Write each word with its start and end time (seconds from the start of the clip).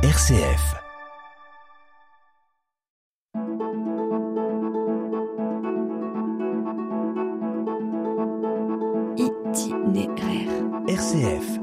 RCF. 0.00 0.76
Itinéraire. 9.18 10.50
RCF. 10.86 11.58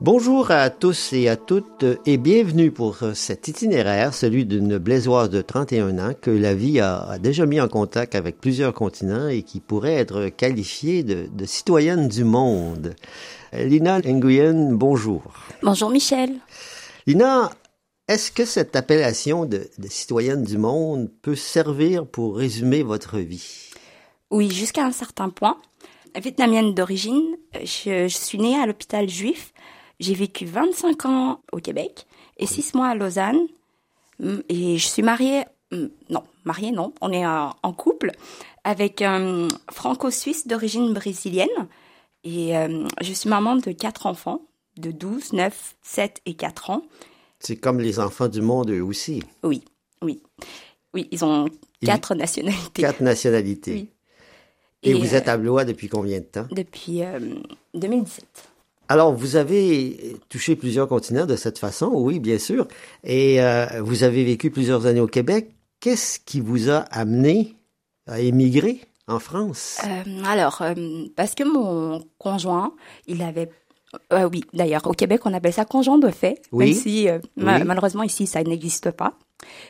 Bonjour 0.00 0.50
à 0.50 0.68
tous 0.68 1.12
et 1.12 1.28
à 1.28 1.36
toutes 1.36 1.84
et 2.04 2.16
bienvenue 2.16 2.72
pour 2.72 2.98
cet 3.14 3.46
itinéraire, 3.46 4.12
celui 4.12 4.44
d'une 4.44 4.78
blaisoise 4.78 5.30
de 5.30 5.42
31 5.42 6.00
ans 6.00 6.12
que 6.20 6.32
la 6.32 6.56
vie 6.56 6.80
a, 6.80 7.02
a 7.02 7.18
déjà 7.20 7.46
mis 7.46 7.60
en 7.60 7.68
contact 7.68 8.16
avec 8.16 8.40
plusieurs 8.40 8.74
continents 8.74 9.28
et 9.28 9.44
qui 9.44 9.60
pourrait 9.60 9.94
être 9.94 10.26
qualifiée 10.30 11.04
de, 11.04 11.28
de 11.32 11.44
citoyenne 11.44 12.08
du 12.08 12.24
monde. 12.24 12.96
Lina 13.52 14.00
Nguyen, 14.00 14.72
bonjour. 14.76 15.22
Bonjour 15.62 15.90
Michel. 15.90 16.36
Lina, 17.06 17.50
est-ce 18.08 18.32
que 18.32 18.44
cette 18.44 18.76
appellation 18.76 19.44
de, 19.44 19.68
de 19.78 19.88
citoyenne 19.88 20.42
du 20.42 20.56
monde 20.58 21.10
peut 21.22 21.36
servir 21.36 22.06
pour 22.06 22.36
résumer 22.36 22.82
votre 22.82 23.18
vie? 23.18 23.70
Oui, 24.30 24.50
jusqu'à 24.50 24.84
un 24.84 24.92
certain 24.92 25.28
point. 25.28 25.58
Vietnamienne 26.20 26.74
d'origine, 26.74 27.36
je, 27.62 28.08
je 28.08 28.16
suis 28.16 28.38
née 28.38 28.56
à 28.58 28.66
l'hôpital 28.66 29.08
juif. 29.08 29.52
J'ai 30.00 30.14
vécu 30.14 30.46
25 30.46 31.06
ans 31.06 31.40
au 31.52 31.58
Québec 31.58 32.06
et 32.38 32.46
6 32.46 32.74
mois 32.74 32.88
à 32.88 32.94
Lausanne. 32.94 33.46
Mm, 34.18 34.38
Et 34.48 34.78
je 34.78 34.86
suis 34.86 35.02
mariée, 35.02 35.44
mm, 35.72 35.86
non, 36.10 36.22
mariée 36.44 36.70
non, 36.72 36.92
on 37.02 37.12
est 37.12 37.26
en 37.26 37.72
couple 37.74 38.12
avec 38.64 39.02
un 39.02 39.48
franco-suisse 39.70 40.46
d'origine 40.46 40.92
brésilienne. 40.94 41.48
Et 42.24 42.56
euh, 42.56 42.86
je 43.00 43.12
suis 43.12 43.28
maman 43.28 43.56
de 43.56 43.72
quatre 43.72 44.06
enfants, 44.06 44.42
de 44.76 44.90
12, 44.90 45.32
9, 45.32 45.74
7 45.82 46.20
et 46.26 46.34
4 46.34 46.70
ans. 46.70 46.82
C'est 47.40 47.56
comme 47.56 47.80
les 47.80 47.98
enfants 47.98 48.28
du 48.28 48.40
monde 48.40 48.70
eux 48.70 48.82
aussi. 48.82 49.22
Oui, 49.42 49.64
oui. 50.02 50.22
Oui, 50.94 51.08
ils 51.10 51.24
ont 51.24 51.48
quatre 51.84 52.14
nationalités. 52.14 52.82
Quatre 52.82 53.00
nationalités. 53.00 53.72
Oui. 53.72 53.88
Et, 54.82 54.90
Et, 54.90 54.94
vous 54.94 55.14
euh, 55.14 55.16
êtes 55.16 55.28
à 55.28 55.36
Blois 55.36 55.64
depuis 55.64 55.88
combien 55.88 56.18
de 56.18 56.24
temps? 56.24 56.46
Depuis 56.50 57.02
euh, 57.02 57.18
2017. 57.74 58.24
Alors, 58.88 59.12
vous 59.12 59.36
avez 59.36 60.16
touché 60.28 60.54
plusieurs 60.56 60.88
continents 60.88 61.24
de 61.24 61.36
cette 61.36 61.58
façon, 61.58 61.90
oui, 61.94 62.18
bien 62.18 62.38
sûr, 62.38 62.66
et 63.04 63.40
euh, 63.40 63.80
vous 63.80 64.02
avez 64.02 64.24
vécu 64.24 64.50
plusieurs 64.50 64.86
années 64.86 65.00
au 65.00 65.06
Québec. 65.06 65.50
Qu'est-ce 65.80 66.18
qui 66.20 66.40
vous 66.40 66.68
a 66.68 66.78
amené 66.90 67.56
à 68.06 68.20
émigrer? 68.20 68.80
En 69.08 69.18
France? 69.18 69.80
Euh, 69.84 70.24
alors, 70.26 70.62
euh, 70.62 70.74
parce 71.16 71.34
que 71.34 71.44
mon 71.44 72.02
conjoint, 72.18 72.72
il 73.06 73.22
avait... 73.22 73.50
euh, 74.12 74.28
oui, 74.32 74.42
d'ailleurs, 74.52 74.86
au 74.86 74.92
Québec, 74.92 75.22
on 75.24 75.34
appelle 75.34 75.52
ça 75.52 75.64
conjoint 75.64 75.98
de 75.98 76.08
fait, 76.10 76.40
Oui. 76.52 76.66
même 76.66 76.74
si 76.74 77.08
ma- 77.36 77.62
malheureusement 77.64 78.02
ici, 78.04 78.26
ça 78.26 78.42
n'existe 78.42 78.90
pas. 78.90 79.14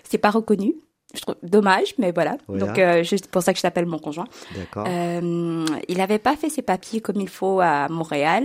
C'est 0.04 0.18
pas 0.18 0.30
reconnu. 0.30 0.74
Je 1.14 1.20
trouve 1.20 1.34
dommage, 1.42 1.92
mais 1.98 2.10
voilà. 2.10 2.38
Voilà. 2.48 2.66
Donc, 2.96 3.04
juste 3.04 3.26
pour 3.28 3.42
ça 3.42 3.52
que 3.52 3.58
je 3.58 3.62
t'appelle 3.62 3.84
mon 3.84 3.98
conjoint. 3.98 4.24
D'accord. 4.56 4.86
Il 4.88 5.96
n'avait 5.98 6.18
pas 6.18 6.36
fait 6.36 6.48
ses 6.48 6.62
papiers 6.62 7.02
comme 7.02 7.20
il 7.20 7.28
faut 7.28 7.60
à 7.60 7.86
Montréal. 7.90 8.44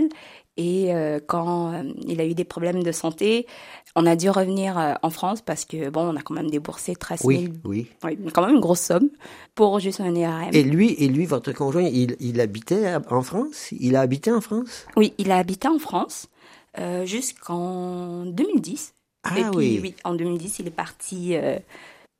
Et 0.58 0.92
euh, 0.92 1.20
quand 1.24 1.72
euh, 1.72 1.82
il 2.06 2.20
a 2.20 2.26
eu 2.26 2.34
des 2.34 2.44
problèmes 2.44 2.82
de 2.82 2.90
santé, 2.90 3.46
on 3.94 4.04
a 4.06 4.16
dû 4.16 4.28
revenir 4.28 4.76
euh, 4.76 4.94
en 5.02 5.10
France 5.10 5.40
parce 5.40 5.64
que, 5.64 5.88
bon, 5.88 6.12
on 6.12 6.16
a 6.16 6.20
quand 6.20 6.34
même 6.34 6.50
déboursé 6.50 6.96
13 6.96 7.20
000, 7.20 7.30
oui, 7.30 7.52
oui. 7.64 7.86
oui, 8.02 8.18
quand 8.34 8.44
même 8.44 8.56
une 8.56 8.60
grosse 8.60 8.80
somme 8.80 9.08
pour 9.54 9.78
juste 9.78 10.00
un 10.00 10.14
IRM. 10.14 10.50
Et 10.52 10.64
lui, 10.64 10.94
et 10.98 11.08
lui, 11.08 11.26
votre 11.26 11.52
conjoint, 11.52 11.84
il, 11.84 12.16
il 12.18 12.40
habitait 12.40 12.96
en 13.08 13.22
France? 13.22 13.68
Il 13.78 13.94
a 13.94 14.00
habité 14.00 14.32
en 14.32 14.40
France? 14.40 14.86
Oui, 14.96 15.14
il 15.18 15.30
a 15.30 15.36
habité 15.36 15.68
en 15.68 15.78
France 15.78 16.26
euh, 16.78 17.06
jusqu'en 17.06 18.26
2010. 18.26 18.94
Ah 19.22 19.38
Et 19.38 19.42
puis, 19.42 19.50
oui. 19.56 19.80
oui, 19.82 19.94
en 20.04 20.14
2010, 20.14 20.58
il 20.58 20.66
est 20.66 20.70
parti 20.70 21.36
euh, 21.36 21.56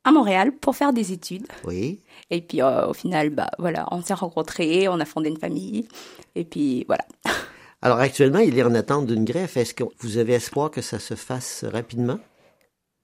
à 0.03 0.11
Montréal 0.11 0.51
pour 0.53 0.75
faire 0.75 0.93
des 0.93 1.11
études. 1.11 1.47
Oui. 1.65 1.99
Et 2.29 2.41
puis, 2.41 2.61
euh, 2.61 2.87
au 2.87 2.93
final, 2.93 3.29
bah, 3.31 3.51
voilà, 3.59 3.85
on 3.91 4.01
s'est 4.01 4.13
rencontrés, 4.13 4.87
on 4.87 4.99
a 4.99 5.05
fondé 5.05 5.29
une 5.29 5.37
famille. 5.37 5.87
Et 6.35 6.43
puis, 6.45 6.85
voilà. 6.87 7.05
Alors, 7.81 7.99
actuellement, 7.99 8.39
il 8.39 8.57
est 8.57 8.63
en 8.63 8.75
attente 8.75 9.07
d'une 9.07 9.23
greffe. 9.25 9.55
Est-ce 9.57 9.73
que 9.73 9.83
vous 9.99 10.17
avez 10.17 10.33
espoir 10.33 10.69
que 10.71 10.81
ça 10.81 10.99
se 10.99 11.15
fasse 11.15 11.63
rapidement? 11.63 12.19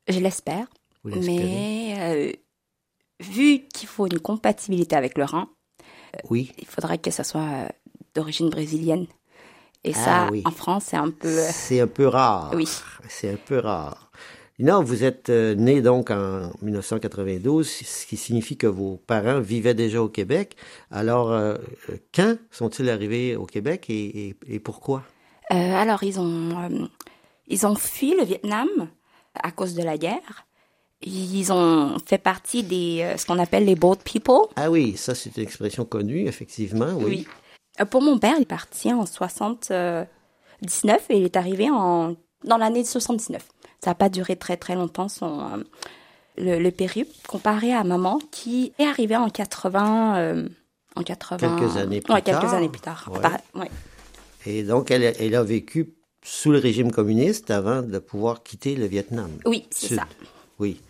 Je 0.07 0.19
l'espère. 0.19 0.67
Mais 1.05 1.95
euh, 1.99 2.31
vu 3.21 3.67
qu'il 3.73 3.87
faut 3.87 4.07
une 4.07 4.19
compatibilité 4.19 4.95
avec 4.95 5.17
le 5.17 5.23
rein, 5.23 5.49
Oui. 6.29 6.51
il 6.57 6.65
faudrait 6.65 6.97
que 6.97 7.11
ça 7.11 7.23
soit 7.23 7.41
euh, 7.41 7.67
d'origine 8.15 8.49
brésilienne. 8.49 9.07
Et 9.83 9.93
Ah 9.95 10.03
ça, 10.03 10.29
oui. 10.31 10.41
en 10.45 10.51
France, 10.51 10.85
c'est 10.87 10.97
un 10.97 11.11
peu... 11.11 11.27
euh, 11.27 11.47
C'est 11.51 11.79
un 11.79 11.87
peu 11.87 12.07
rare. 12.07 12.51
Oui. 12.55 12.67
C'est 13.07 13.31
un 13.31 13.37
peu 13.37 13.59
rare. 13.59 14.04
Non, 14.57 14.81
vous 14.83 15.03
êtes 15.03 15.29
euh, 15.29 15.53
né 15.53 15.81
donc 15.81 16.11
en 16.11 16.49
1992, 16.61 17.67
ce 17.67 18.05
qui 18.05 18.15
signifie 18.15 18.55
que 18.55 18.67
vos 18.67 18.95
parents 19.05 19.41
vivaient 19.41 19.73
déjà 19.73 20.01
au 20.01 20.07
Québec. 20.07 20.55
Alors, 20.91 21.31
euh, 21.33 21.55
quand 22.13 22.37
sont-ils 22.51 22.89
arrivés 22.89 23.35
au 23.35 23.45
Québec 23.45 23.87
et, 23.89 24.29
et- 24.29 24.35
et 24.47 24.59
pourquoi? 24.59 25.03
Euh, 25.51 25.55
alors, 25.75 26.03
ils 26.03 26.19
ont, 26.21 26.51
euh, 26.63 26.87
ils 27.47 27.67
ont 27.67 27.75
fui 27.75 28.15
le 28.15 28.23
Vietnam 28.23 28.67
à 29.35 29.51
cause 29.51 29.73
de 29.75 29.83
la 29.83 29.97
guerre. 29.97 30.45
Ils 31.01 31.51
ont 31.51 31.97
fait 32.05 32.17
partie 32.17 32.63
des, 32.63 33.13
ce 33.17 33.25
qu'on 33.25 33.37
appelle 33.39 33.65
les 33.65 33.75
boat 33.75 33.97
people. 34.05 34.47
Ah 34.55 34.71
oui, 34.71 34.95
ça 34.95 35.13
c'est 35.13 35.35
une 35.35 35.43
expression 35.43 35.83
connue, 35.83 36.27
effectivement, 36.27 36.93
oui. 36.97 37.27
Pour 37.91 38.01
mon 38.01 38.17
père, 38.19 38.35
il 38.37 38.43
est 38.43 38.45
parti 38.45 38.93
en 38.93 39.05
79 39.05 40.07
et 41.09 41.17
il 41.17 41.23
est 41.25 41.35
arrivé 41.35 41.69
en, 41.69 42.15
dans 42.45 42.57
l'année 42.57 42.83
de 42.83 42.87
79. 42.87 43.45
Ça 43.85 43.91
n'a 43.91 43.95
pas 43.95 44.09
duré 44.09 44.35
très 44.35 44.57
très 44.57 44.73
longtemps 44.73 45.07
son, 45.07 45.39
euh, 45.41 45.63
le, 46.37 46.57
le 46.57 46.71
périple 46.71 47.11
comparé 47.27 47.71
à 47.71 47.83
maman 47.83 48.19
qui 48.31 48.73
est 48.79 48.85
arrivée 48.85 49.15
en 49.15 49.29
80, 49.29 50.17
euh, 50.17 50.49
en 50.95 51.03
80. 51.03 51.37
Quelques 51.59 51.77
années 51.77 52.01
plus 52.01 52.11
ouais, 52.13 52.21
quelques 52.23 52.41
tard. 52.41 52.53
années 52.55 52.69
plus 52.69 52.81
tard. 52.81 53.07
Ouais. 53.13 53.19
Par- 53.21 53.37
ouais. 53.53 53.69
Et 54.47 54.63
donc, 54.63 54.89
elle, 54.89 55.03
a- 55.05 55.17
elle 55.21 55.35
a 55.35 55.43
vécu 55.43 55.93
sous 56.23 56.51
le 56.51 56.57
régime 56.57 56.91
communiste 56.91 57.51
avant 57.51 57.83
de 57.83 57.99
pouvoir 57.99 58.41
quitter 58.41 58.75
le 58.75 58.87
Vietnam. 58.87 59.29
Oui, 59.45 59.67
c'est 59.69 59.93
ça. 59.95 60.07
Oui. 60.57 60.81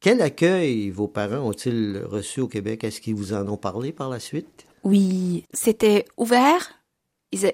Quel 0.00 0.22
accueil 0.22 0.88
vos 0.90 1.06
parents 1.08 1.46
ont-ils 1.46 2.00
reçu 2.06 2.40
au 2.40 2.48
Québec? 2.48 2.82
Est-ce 2.82 3.02
qu'ils 3.02 3.14
vous 3.14 3.34
en 3.34 3.46
ont 3.48 3.56
parlé 3.58 3.92
par 3.92 4.08
la 4.08 4.20
suite? 4.20 4.64
Oui, 4.84 5.44
c'était 5.52 6.06
ouvert. 6.16 6.70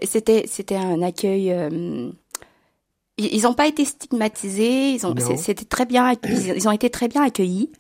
C'était 0.05 0.44
c'était 0.47 0.76
un 0.76 1.03
accueil. 1.03 1.50
euh, 1.53 2.11
ils 3.19 3.43
n'ont 3.43 3.55
pas 3.55 3.67
été 3.67 3.85
stigmatisés. 3.85 4.91
Ils 4.93 5.07
ont 5.07 5.15
c'était 5.37 5.65
très 5.65 5.87
bien. 5.87 6.13
Ils, 6.25 6.69
ont 6.69 6.73
été 6.73 6.91
très 6.91 7.09
bien 7.09 7.23
accueillis. 7.23 7.71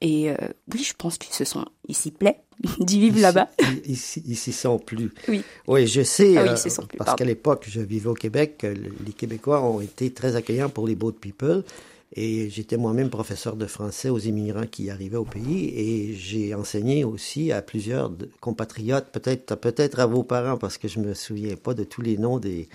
Et 0.00 0.30
euh, 0.30 0.36
oui, 0.72 0.82
je 0.84 0.94
pense 0.96 1.18
qu'ils 1.18 1.34
se 1.34 1.44
sont. 1.44 1.64
Ils 1.88 1.96
s'y 1.96 2.10
plaît 2.12 2.40
d'y 2.80 3.00
vivre 3.00 3.20
là-bas. 3.20 3.48
Ils 3.84 3.96
s'y 3.96 4.52
sont 4.52 4.78
plus. 4.78 5.12
Oui. 5.28 5.42
Oui, 5.66 5.86
je 5.86 6.02
sais, 6.02 6.36
Ah 6.36 6.42
oui, 6.44 6.48
euh, 6.50 6.56
ils 6.64 6.70
sont 6.70 6.86
plus, 6.86 6.98
parce 6.98 7.16
qu'à 7.16 7.24
l'époque, 7.24 7.66
je 7.68 7.80
vivais 7.80 8.08
au 8.08 8.14
Québec, 8.14 8.60
euh, 8.64 8.74
le- 8.74 8.92
les 9.04 9.12
Québécois 9.12 9.62
ont 9.62 9.80
été 9.80 10.12
très 10.12 10.36
accueillants 10.36 10.68
pour 10.68 10.86
les 10.86 10.94
boat 10.94 11.12
people. 11.20 11.64
Et 12.14 12.48
j'étais 12.48 12.78
moi-même 12.78 13.10
professeur 13.10 13.54
de 13.54 13.66
français 13.66 14.08
aux 14.08 14.18
immigrants 14.18 14.66
qui 14.66 14.88
arrivaient 14.88 15.18
au 15.18 15.26
pays 15.26 15.68
et 15.76 16.14
j'ai 16.14 16.54
enseigné 16.54 17.04
aussi 17.04 17.52
à 17.52 17.60
plusieurs 17.60 18.10
compatriotes, 18.40 19.10
peut-être 19.12 19.56
peut-être 19.56 20.00
à 20.00 20.06
vos 20.06 20.22
parents 20.22 20.56
parce 20.56 20.78
que 20.78 20.88
je 20.88 21.00
me 21.00 21.12
souviens 21.12 21.54
pas 21.56 21.74
de 21.74 21.84
tous 21.84 22.00
les 22.00 22.16
noms 22.16 22.38
des, 22.38 22.66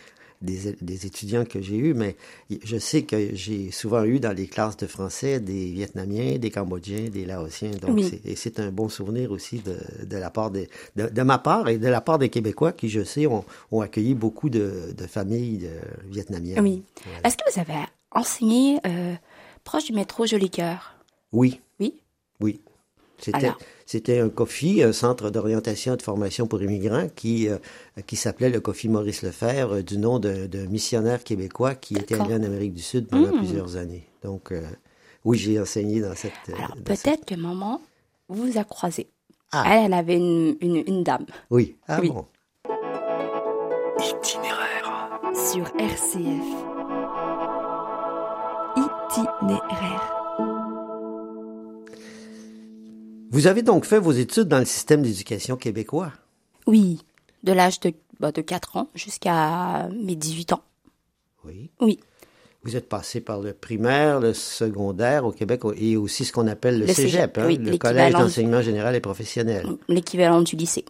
des, 0.43 0.75
des 0.81 1.05
étudiants 1.07 1.45
que 1.45 1.61
j'ai 1.61 1.77
eus, 1.77 1.93
mais 1.95 2.15
je 2.63 2.77
sais 2.77 3.03
que 3.03 3.33
j'ai 3.33 3.71
souvent 3.71 4.03
eu 4.03 4.19
dans 4.19 4.35
les 4.35 4.45
classes 4.47 4.77
de 4.77 4.85
français 4.85 5.39
des 5.39 5.71
Vietnamiens, 5.71 6.37
des 6.37 6.51
Cambodgiens, 6.51 7.09
des 7.09 7.25
Laotiens. 7.25 7.71
Donc 7.81 7.95
Oui. 7.95 8.21
et 8.25 8.35
c'est 8.35 8.59
un 8.59 8.71
bon 8.71 8.89
souvenir 8.89 9.31
aussi 9.31 9.59
de, 9.59 9.77
de 10.05 10.17
la 10.17 10.29
part 10.29 10.51
des, 10.51 10.69
de, 10.95 11.07
de 11.07 11.21
ma 11.23 11.39
part 11.39 11.67
et 11.69 11.77
de 11.77 11.87
la 11.87 12.01
part 12.01 12.19
des 12.19 12.29
Québécois 12.29 12.71
qui, 12.73 12.89
je 12.89 13.03
sais, 13.03 13.25
ont, 13.25 13.45
ont 13.71 13.81
accueilli 13.81 14.13
beaucoup 14.13 14.49
de, 14.49 14.93
de 14.95 15.07
familles 15.07 15.69
vietnamiennes. 16.09 16.59
Oui. 16.59 16.84
Est-ce 17.23 17.37
que 17.37 17.43
vous 17.53 17.59
avez 17.59 17.79
enseigné 18.11 18.79
euh, 18.85 19.16
proche 19.63 19.85
du 19.85 19.93
métro 19.93 20.25
Joli 20.25 20.49
Cœur 20.49 20.96
Oui, 21.31 21.61
Oui? 21.79 21.96
oui. 22.41 22.59
C'était, 23.85 24.20
un 24.20 24.29
COFI, 24.29 24.84
un 24.84 24.93
centre 24.93 25.29
d'orientation 25.29 25.93
et 25.93 25.97
de 25.97 26.02
formation 26.02 26.47
pour 26.47 26.61
immigrants 26.64 27.08
qui, 27.16 27.47
euh, 27.49 27.58
qui 28.08 28.16
s'appelait 28.16 28.49
le 28.49 28.59
COFI 28.59 28.90
Maurice 28.90 29.22
Lefebvre, 29.23 29.75
euh, 29.78 29.81
du 29.81 29.97
nom 29.97 30.20
d'un, 30.20 30.46
d'un 30.47 30.66
missionnaire 30.67 31.23
québécois 31.23 31.75
qui 31.75 31.96
était 31.96 32.16
allé 32.20 32.34
en 32.35 32.43
Amérique 32.43 32.73
du 32.73 32.81
Sud 32.81 33.08
pendant 33.08 33.34
Mm. 33.34 33.37
plusieurs 33.40 33.75
années. 33.78 34.08
Donc, 34.23 34.52
euh, 34.52 34.61
oui, 35.25 35.37
j'ai 35.37 35.59
enseigné 35.59 36.02
dans 36.02 36.16
cette... 36.16 36.34
Alors 36.55 36.70
dans 36.70 36.96
cette- 36.96 37.03
peut-être 37.03 37.25
que 37.25 37.35
maman 37.35 37.81
vous 38.29 38.58
a 38.58 38.64
croisé. 38.64 39.08
Ah. 39.52 39.64
Elle, 39.67 39.85
elle 39.85 39.93
avait 39.93 40.16
une, 40.17 40.55
une, 40.61 40.84
une 40.87 41.03
dame. 41.03 41.25
Oui, 41.49 41.75
ah 41.87 41.99
Oui. 42.02 42.09
bon. 42.09 42.25
Itinéraire. 43.99 45.09
Sur 45.52 45.66
RCF. 45.79 46.43
Itinéraire. 48.78 50.22
Vous 53.34 53.47
avez 53.47 53.64
donc 53.64 53.85
fait 53.85 53.97
vos 54.00 54.12
études 54.12 54.47
dans 54.47 54.59
le 54.59 54.66
système 54.66 55.02
d'éducation 55.02 55.58
québécois? 55.58 56.14
Oui, 56.68 57.02
de 57.44 57.52
l'âge 57.52 57.80
de, 57.80 57.91
bah, 58.20 58.32
de 58.32 58.41
4 58.41 58.78
ans 58.78 58.90
jusqu'à 58.94 59.90
mes 59.90 60.16
18 60.16 60.53
ans. 60.53 60.62
Oui. 61.44 61.72
Oui. 61.82 62.00
Vous 62.64 62.76
êtes 62.76 62.88
passé 62.88 63.22
par 63.22 63.41
le 63.41 63.53
primaire, 63.53 64.20
le 64.20 64.34
secondaire 64.35 65.26
au 65.26 65.32
Québec 65.32 65.62
et 65.76 65.97
aussi 65.97 66.26
ce 66.26 66.32
qu'on 66.32 66.46
appelle 66.47 66.80
le, 66.80 66.85
Le 66.85 66.94
cégep, 66.94 67.12
cégep, 67.12 67.38
hein, 67.40 67.46
oui, 67.47 67.58
le 67.58 67.76
collège 67.78 68.14
du- 68.14 68.22
d'enseignement 68.22 68.62
général 68.62 68.96
et 68.96 69.02
professionnel. 69.02 69.68
L'équivalent 69.90 70.41
du 70.44 70.56
lycée. 70.56 70.85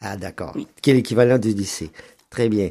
Ah, 0.00 0.16
d'accord. 0.16 0.56
Qui 0.80 0.90
est 0.90 0.94
l'équivalent 0.94 1.38
du 1.38 1.52
lycée. 1.52 1.90
Très 2.30 2.48
bien. 2.48 2.70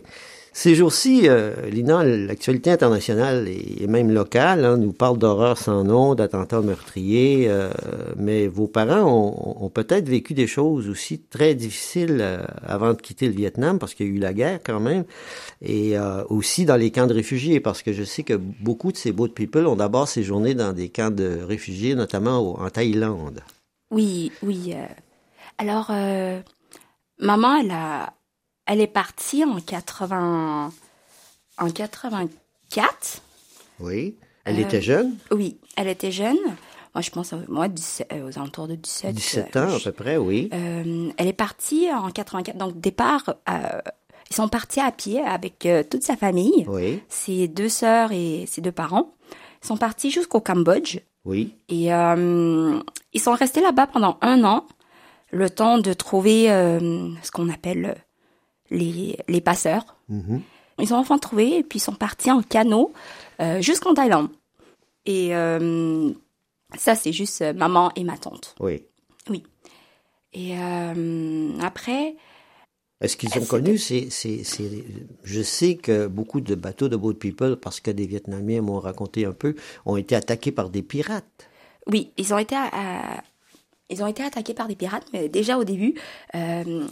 Ces 0.58 0.74
jours-ci, 0.74 1.28
euh, 1.28 1.54
Lina, 1.70 2.06
l'actualité 2.06 2.72
internationale 2.72 3.50
et 3.50 3.88
même 3.88 4.10
locale 4.10 4.64
hein, 4.64 4.78
nous 4.78 4.94
parle 4.94 5.18
d'horreurs 5.18 5.58
sans 5.58 5.84
nom, 5.84 6.16
d'attentats 6.16 6.62
meurtriers, 6.62 7.48
euh, 7.50 7.70
mais 8.16 8.48
vos 8.48 8.66
parents 8.66 9.58
ont, 9.60 9.70
peut-être 9.70 10.08
vécu 10.08 10.34
des 10.34 10.48
choses 10.48 10.88
aussi 10.88 11.20
très 11.20 11.56
difficiles 11.56 12.20
euh, 12.22 12.46
avant 12.66 12.94
de 12.94 13.02
quitter 13.02 13.28
le 13.28 13.34
Vietnam, 13.34 13.80
parce 13.80 13.94
qu'il 13.94 14.08
y 14.08 14.10
a 14.10 14.14
eu 14.14 14.18
la 14.18 14.34
guerre 14.34 14.62
quand 14.66 14.80
même, 14.80 15.04
et 15.62 15.98
euh, 15.98 16.24
aussi 16.30 16.64
dans 16.64 16.78
les 16.78 16.90
camps 16.90 17.08
de 17.08 17.14
réfugiés, 17.14 17.60
parce 17.60 17.82
que 17.82 17.92
je 17.92 18.06
sais 18.06 18.24
que 18.24 18.36
beaucoup 18.36 18.94
de 18.94 18.98
ces 18.98 19.12
boat 19.12 19.28
people 19.36 19.68
ont 19.68 19.76
d'abord 19.76 20.08
séjourné 20.08 20.54
dans 20.54 20.72
des 20.72 20.88
camps 20.88 21.12
de 21.12 21.42
réfugiés, 21.46 21.96
notamment 21.96 22.62
en 22.62 22.70
Thaïlande. 22.70 23.42
Oui, 23.92 24.32
oui. 24.42 24.74
Alors, 25.58 25.92
maman, 27.20 27.58
elle 27.58 27.72
a, 27.72 28.14
elle 28.66 28.82
est 28.82 28.88
partie 28.88 29.44
en 29.44 29.60
80, 29.60 30.72
en 31.58 31.70
84. 31.70 33.22
Oui. 33.80 34.16
Elle 34.46 34.58
Euh, 34.58 34.62
était 34.62 34.82
jeune, 34.82 35.16
Oui, 35.32 35.58
elle 35.76 35.88
était 35.88 36.12
jeune. 36.12 36.38
Moi, 36.94 37.02
je 37.02 37.10
pense, 37.10 37.34
moi, 37.50 37.68
17, 37.68 38.08
euh, 38.14 38.30
aux 38.30 38.38
alentours 38.38 38.68
de 38.68 38.76
17. 38.76 39.14
17 39.16 39.56
euh, 39.56 39.68
ans 39.68 39.76
à 39.76 39.80
peu 39.80 39.92
près, 39.92 40.18
oui. 40.18 40.50
Euh, 40.54 41.10
elle 41.18 41.28
est 41.28 41.34
partie 41.34 41.88
en 41.92 42.10
84. 42.10 42.58
Donc, 42.58 42.80
départ, 42.80 43.36
ils 44.30 44.36
sont 44.36 44.48
partis 44.48 44.80
à 44.80 44.92
pied 44.92 45.20
avec 45.22 45.68
toute 45.90 46.04
sa 46.04 46.16
famille, 46.16 46.66
Oui, 46.68 47.02
ses 47.10 47.48
deux 47.48 47.70
sœurs 47.70 48.12
et 48.12 48.46
ses 48.48 48.62
deux 48.62 48.72
parents. 48.72 49.14
Ils 49.64 49.68
sont 49.68 49.78
partis 49.78 50.10
jusqu'au 50.12 50.40
Cambodge. 50.42 51.00
oui. 51.26 51.56
Et 51.70 51.86
ils 51.88 53.22
sont 53.22 53.34
restés 53.34 53.62
là-bas 53.62 53.88
pendant 53.88 54.18
un 54.22 54.44
an, 54.44 54.66
le 55.32 55.50
temps 55.50 55.78
de 55.80 55.92
trouver 55.94 56.46
ce 56.48 57.32
qu'on 57.32 57.50
appelle 57.50 57.96
les, 58.70 59.18
les 59.28 59.42
passeurs. 59.42 59.96
Mhm. 60.10 60.42
Ils 60.80 60.94
ont 60.94 60.98
enfin 60.98 61.18
trouvé 61.18 61.58
et 61.60 61.64
puis 61.64 61.78
ils 61.80 61.82
sont 61.82 61.94
partis 61.96 62.32
en 62.32 62.42
canot 62.42 62.92
euh, 63.40 63.62
jusqu'en 63.62 63.94
Thaïlande. 63.94 64.30
Et 65.06 65.36
euh, 65.36 66.12
ça, 66.78 66.96
c'est 66.96 67.14
juste 67.14 67.42
euh, 67.42 67.54
maman 67.54 67.92
et 67.96 68.04
ma 68.04 68.18
tante. 68.18 68.56
Oui. 68.60 68.84
Et 70.34 70.60
euh, 70.60 71.52
après, 71.62 72.16
Est-ce 73.00 73.16
qu'ils 73.16 73.38
ont 73.40 73.46
connu 73.46 73.78
Je 73.78 75.42
sais 75.44 75.76
que 75.76 76.08
beaucoup 76.08 76.42
de 76.42 76.56
bateaux 76.56 76.90
de 76.90 76.98
boat 76.98 77.14
people, 77.14 77.56
parce 77.56 77.80
que 77.80 77.90
des 77.92 78.06
Vietnamiens 78.06 78.62
m'ont 78.62 78.80
raconté 78.82 79.26
un 79.26 79.32
peu, 79.32 79.56
ont 79.86 79.96
été 79.96 80.14
attaqués 80.14 80.52
par 80.52 80.70
des 80.70 80.82
pirates. 80.82 81.48
oui, 81.88 82.12
ils 82.18 82.34
ont 82.34 82.38
été, 82.38 82.56
à- 82.56 82.70
à- 82.74 83.24
ils 83.90 84.04
ont 84.04 84.08
été 84.08 84.24
attaqués 84.24 84.54
par 84.54 84.68
des 84.68 84.76
pirates, 84.76 85.08
mais 85.14 85.30
déjà 85.30 85.58
au 85.58 85.64
début, 85.64 85.94
euh, 86.36 86.86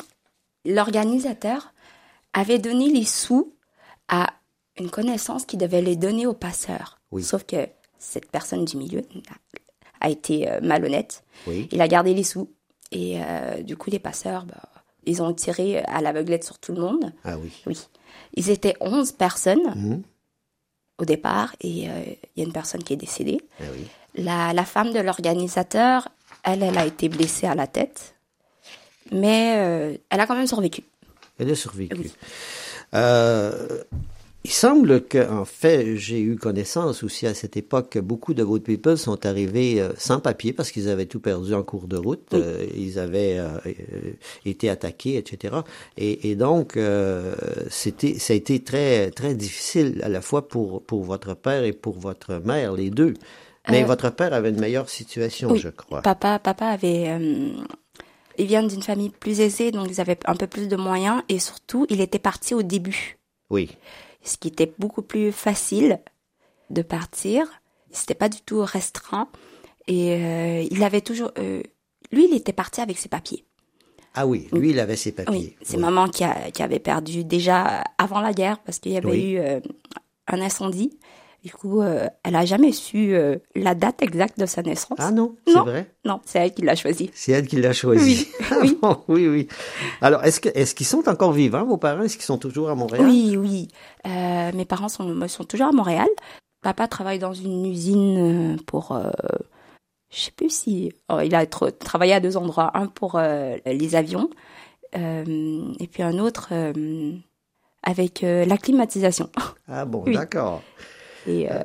l'organisateur 0.65 1.73
avait 2.33 2.59
donné 2.59 2.89
les 2.89 3.05
sous 3.05 3.53
à 4.07 4.33
une 4.79 4.89
connaissance 4.89 5.45
qui 5.45 5.57
devait 5.57 5.81
les 5.81 5.95
donner 5.95 6.25
aux 6.25 6.33
passeurs. 6.33 6.99
Oui. 7.11 7.23
Sauf 7.23 7.43
que 7.45 7.67
cette 7.99 8.29
personne 8.31 8.65
du 8.65 8.77
milieu 8.77 9.01
a, 10.01 10.09
été 10.09 10.49
euh, 10.49 10.59
malhonnête. 10.61 11.23
Oui. 11.47 11.69
Il 11.71 11.79
a 11.81 11.87
gardé 11.87 12.13
les 12.13 12.23
sous. 12.23 12.49
Et 12.91 13.21
euh, 13.23 13.61
du 13.61 13.77
coup, 13.77 13.89
les 13.91 13.99
passeurs, 13.99 14.45
bah, 14.45 14.61
ils 15.05 15.21
ont 15.21 15.33
tiré 15.33 15.79
à 15.83 16.01
l'aveuglette 16.01 16.43
sur 16.43 16.57
tout 16.59 16.73
le 16.73 16.81
monde. 16.81 17.13
Ah 17.23 17.37
oui. 17.37 17.51
Oui. 17.67 17.79
Ils 18.35 18.49
étaient 18.49 18.75
11 18.81 19.11
personnes 19.13 19.73
Mhm. 19.75 20.01
au 20.99 21.05
départ 21.05 21.55
et 21.61 21.89
euh, 21.89 22.03
il 22.35 22.41
y 22.41 22.41
a 22.43 22.47
une 22.47 22.53
personne 22.53 22.83
qui 22.83 22.93
est 22.93 22.97
décédée. 22.97 23.39
Ah 23.59 23.63
oui. 23.73 23.85
La, 24.15 24.53
la 24.53 24.65
femme 24.65 24.91
de 24.91 24.99
l'organisateur, 24.99 26.09
elle, 26.43 26.63
elle 26.63 26.77
a 26.77 26.85
été 26.85 27.09
blessée 27.09 27.47
à 27.47 27.55
la 27.55 27.67
tête, 27.67 28.15
mais 29.13 29.55
euh, 29.57 29.97
elle 30.09 30.19
a 30.19 30.27
quand 30.27 30.35
même 30.35 30.47
survécu. 30.47 30.83
Elle 31.39 31.49
a 31.51 31.55
survécu. 31.55 31.95
Oui. 31.97 32.11
Euh, 32.93 33.83
il 34.45 34.51
semble 34.51 35.05
que, 35.05 35.31
en 35.31 35.45
fait, 35.45 35.95
j'ai 35.95 36.19
eu 36.19 36.35
connaissance 36.35 37.01
aussi 37.03 37.25
à 37.27 37.33
cette 37.33 37.55
époque 37.55 37.91
que 37.91 37.99
beaucoup 37.99 38.33
de 38.33 38.43
boat 38.43 38.59
people 38.59 38.97
sont 38.97 39.25
arrivés 39.25 39.79
euh, 39.79 39.93
sans 39.97 40.19
papier 40.19 40.51
parce 40.51 40.69
qu'ils 40.69 40.89
avaient 40.89 41.05
tout 41.05 41.21
perdu 41.21 41.53
en 41.53 41.63
cours 41.63 41.87
de 41.87 41.95
route. 41.95 42.27
Oui. 42.33 42.41
Euh, 42.43 42.65
ils 42.75 42.99
avaient 42.99 43.37
euh, 43.39 43.57
été 44.45 44.69
attaqués, 44.69 45.15
etc. 45.15 45.55
Et, 45.95 46.29
et 46.29 46.35
donc, 46.35 46.75
euh, 46.75 47.35
c'était, 47.69 48.19
ça 48.19 48.33
a 48.33 48.35
été 48.35 48.61
très, 48.61 49.11
très 49.11 49.33
difficile 49.33 50.01
à 50.03 50.09
la 50.09 50.21
fois 50.21 50.49
pour 50.49 50.83
pour 50.83 51.03
votre 51.03 51.35
père 51.35 51.63
et 51.63 51.71
pour 51.71 51.97
votre 51.97 52.41
mère, 52.43 52.73
les 52.73 52.89
deux. 52.89 53.13
Mais 53.69 53.83
votre 53.83 54.09
père 54.09 54.33
avait 54.33 54.49
une 54.49 54.59
meilleure 54.59 54.89
situation, 54.89 55.51
oui. 55.51 55.59
je 55.59 55.69
crois. 55.69 56.01
Papa, 56.01 56.37
papa 56.37 56.65
avait, 56.65 57.17
il 58.37 58.47
vient 58.47 58.63
d'une 58.63 58.81
famille 58.83 59.09
plus 59.09 59.39
aisée, 59.41 59.71
donc 59.71 59.87
ils 59.89 60.01
avaient 60.01 60.17
un 60.25 60.35
peu 60.35 60.47
plus 60.47 60.67
de 60.67 60.75
moyens 60.75 61.21
et 61.29 61.39
surtout, 61.39 61.85
il 61.89 62.01
était 62.01 62.19
parti 62.19 62.53
au 62.53 62.61
début, 62.63 63.17
Oui. 63.49 63.69
ce 64.23 64.37
qui 64.37 64.47
était 64.47 64.71
beaucoup 64.79 65.01
plus 65.01 65.31
facile 65.31 65.99
de 66.69 66.81
partir. 66.81 67.45
C'était 67.91 68.15
pas 68.15 68.29
du 68.29 68.41
tout 68.41 68.61
restreint 68.63 69.27
et 69.87 70.13
euh, 70.15 70.65
il 70.71 70.83
avait 70.83 71.01
toujours, 71.01 71.31
euh, 71.37 71.61
lui, 72.11 72.25
il 72.29 72.35
était 72.35 72.53
parti 72.53 72.81
avec 72.81 72.97
ses 72.97 73.09
papiers. 73.09 73.45
Ah 74.15 74.25
oui, 74.27 74.47
lui, 74.51 74.71
il 74.71 74.79
avait 74.79 74.95
ses 74.95 75.11
papiers. 75.11 75.33
Oui, 75.35 75.55
c'est 75.61 75.75
Oui. 75.77 75.81
maman 75.81 76.07
qui, 76.07 76.23
a, 76.23 76.51
qui 76.51 76.61
avait 76.63 76.79
perdu 76.79 77.23
déjà 77.23 77.83
avant 77.97 78.19
la 78.21 78.31
guerre 78.33 78.59
parce 78.59 78.79
qu'il 78.79 78.91
y 78.93 78.97
avait 78.97 79.09
Oui. 79.09 79.31
eu 79.33 79.37
euh, 79.39 79.59
un 80.27 80.41
incendie. 80.41 80.97
Du 81.43 81.51
coup, 81.51 81.81
euh, 81.81 82.07
elle 82.23 82.35
a 82.37 82.45
jamais 82.45 82.71
su 82.71 83.13
euh, 83.13 83.35
la 83.53 83.75
date 83.75 84.01
exacte 84.01 84.39
de 84.39 84.45
sa 84.45 84.61
naissance. 84.61 84.97
Ah 85.01 85.11
non, 85.11 85.35
c'est 85.45 85.59
vrai. 85.59 85.91
Non, 86.05 86.21
c'est 86.23 86.39
elle 86.39 86.53
qui 86.53 86.61
l'a 86.61 86.75
choisi. 86.75 87.11
C'est 87.13 87.33
elle 87.33 87.47
qui 87.47 87.57
l'a 87.59 87.73
choisi. 87.73 88.27
Oui, 88.39 88.45
Ah 88.51 88.55
oui. 88.61 88.77
bon, 88.81 89.03
oui, 89.09 89.27
oui. 89.27 89.47
Alors, 89.99 90.23
est-ce 90.23 90.39
qu'ils 90.73 90.85
sont 90.85 91.09
encore 91.09 91.33
vivants, 91.33 91.65
vos 91.65 91.75
parents? 91.77 92.03
Est-ce 92.03 92.15
qu'ils 92.15 92.25
sont 92.25 92.37
toujours 92.37 92.69
à 92.69 92.75
Montréal? 92.75 93.05
Oui, 93.05 93.35
oui. 93.37 93.67
Euh, 94.07 94.51
mes 94.53 94.63
parents 94.63 94.87
sont, 94.87 95.27
sont 95.27 95.43
toujours 95.43 95.67
à 95.67 95.71
Montréal. 95.73 96.07
Papa 96.61 96.87
travaille 96.87 97.19
dans 97.19 97.33
une 97.33 97.65
usine 97.65 98.57
pour... 98.65 98.97
Je 100.09 100.19
sais 100.19 100.31
plus 100.31 100.49
si... 100.49 100.93
oh, 101.09 101.19
il 101.21 101.35
a 101.35 101.43
tra- 101.45 101.71
travaillé 101.77 102.13
à 102.13 102.21
deux 102.21 102.37
endroits. 102.37 102.71
Un 102.73 102.87
pour 102.87 103.19
les 103.19 103.95
avions 103.95 104.29
et 104.95 105.87
puis 105.91 106.03
un 106.03 106.19
autre 106.19 106.53
avec 107.85 108.23
euh, 108.23 108.45
la 108.45 108.57
climatisation. 108.57 109.29
Ah 109.67 109.83
bon, 109.85 110.03
Oui. 110.07 110.13
d'accord. 110.13 110.61
Et, 111.27 111.51
euh, 111.51 111.55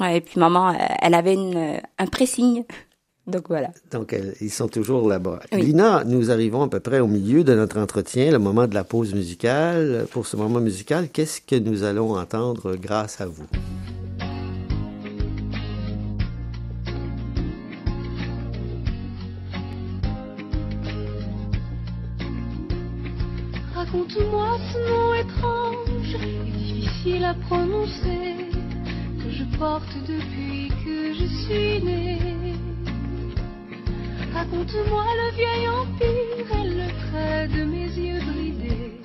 ouais, 0.00 0.18
et 0.18 0.20
puis 0.20 0.38
maman, 0.40 0.70
euh, 0.70 0.74
elle 1.02 1.14
avait 1.14 1.34
une, 1.34 1.56
euh, 1.56 1.78
un 1.98 2.06
pressing. 2.06 2.64
Donc 3.26 3.48
voilà. 3.48 3.68
Donc, 3.90 4.14
elles- 4.14 4.34
ils 4.40 4.50
sont 4.50 4.68
toujours 4.68 5.06
là-bas. 5.06 5.40
Oui. 5.52 5.60
Lina, 5.62 6.02
nous 6.04 6.30
arrivons 6.30 6.62
à 6.62 6.68
peu 6.68 6.80
près 6.80 7.00
au 7.00 7.06
milieu 7.06 7.44
de 7.44 7.54
notre 7.54 7.78
entretien, 7.78 8.30
le 8.30 8.38
moment 8.38 8.66
de 8.66 8.74
la 8.74 8.84
pause 8.84 9.12
musicale. 9.14 10.06
Pour 10.10 10.26
ce 10.26 10.36
moment 10.36 10.60
musical, 10.60 11.08
qu'est-ce 11.10 11.40
que 11.42 11.56
nous 11.56 11.82
allons 11.82 12.16
entendre 12.16 12.74
grâce 12.76 13.20
à 13.20 13.26
vous? 13.26 13.44
Raconte-moi 23.74 24.58
ce 24.72 24.78
nom 24.90 25.14
étrange 25.14 26.14
et 26.14 26.50
difficile 26.50 27.24
à 27.24 27.34
prononcer 27.34 28.37
depuis 29.58 30.68
que 30.84 31.14
je 31.14 31.26
suis 31.26 31.82
née. 31.82 32.54
Raconte-moi 34.32 35.04
le 35.20 35.34
vieil 35.34 35.68
empire 35.68 36.46
et 36.58 36.68
le 36.68 36.88
trait 37.10 37.48
de 37.48 37.64
mes 37.64 37.86
yeux 37.86 38.20
bridés 38.20 39.00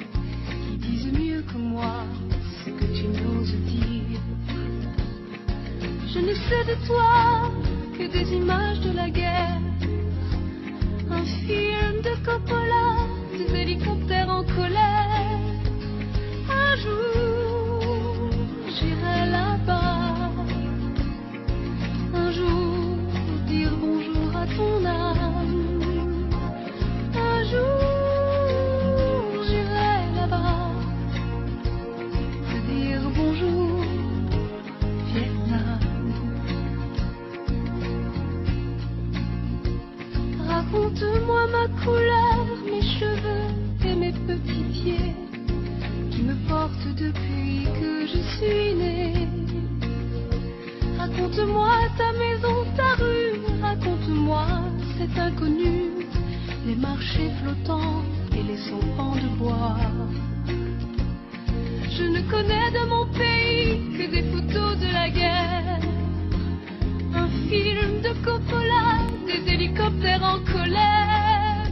qui 0.67 0.77
disent 0.77 1.13
mieux 1.13 1.41
que 1.41 1.57
moi 1.57 2.03
ce 2.63 2.69
que 2.69 2.85
tu 2.85 3.07
n'oses 3.07 3.55
dire. 3.65 4.19
Je 6.13 6.19
ne 6.19 6.33
sais 6.35 6.65
de 6.65 6.85
toi 6.85 7.49
que 7.97 8.05
des 8.11 8.35
images 8.35 8.79
de 8.81 8.91
la 8.95 9.09
guerre 9.09 9.59
un 11.09 11.25
film 11.25 12.01
de 12.01 12.25
Coppola, 12.25 13.07
des 13.37 13.55
hélicoptères 13.55 14.29
en 14.29 14.43
colère. 14.43 15.32
Connais 62.33 62.71
de 62.71 62.83
mon 62.93 63.05
pays 63.21 63.77
que 63.97 64.05
des 64.15 64.23
photos 64.31 64.71
de 64.83 64.89
la 64.99 65.07
guerre. 65.09 65.79
Un 67.21 67.27
film 67.49 67.91
de 68.05 68.11
Coppola, 68.25 68.85
des 69.27 69.43
hélicoptères 69.53 70.23
en 70.33 70.39
colère. 70.55 71.65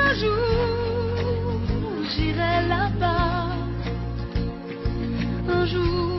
Un 0.00 0.08
jour, 0.22 1.60
j'irai 2.10 2.56
là-bas. 2.74 3.46
Un 5.56 5.64
jour, 5.66 6.09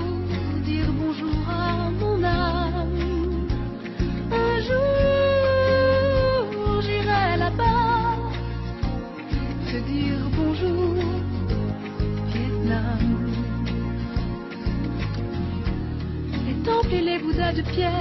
de 17.53 17.61
pierre 17.63 17.91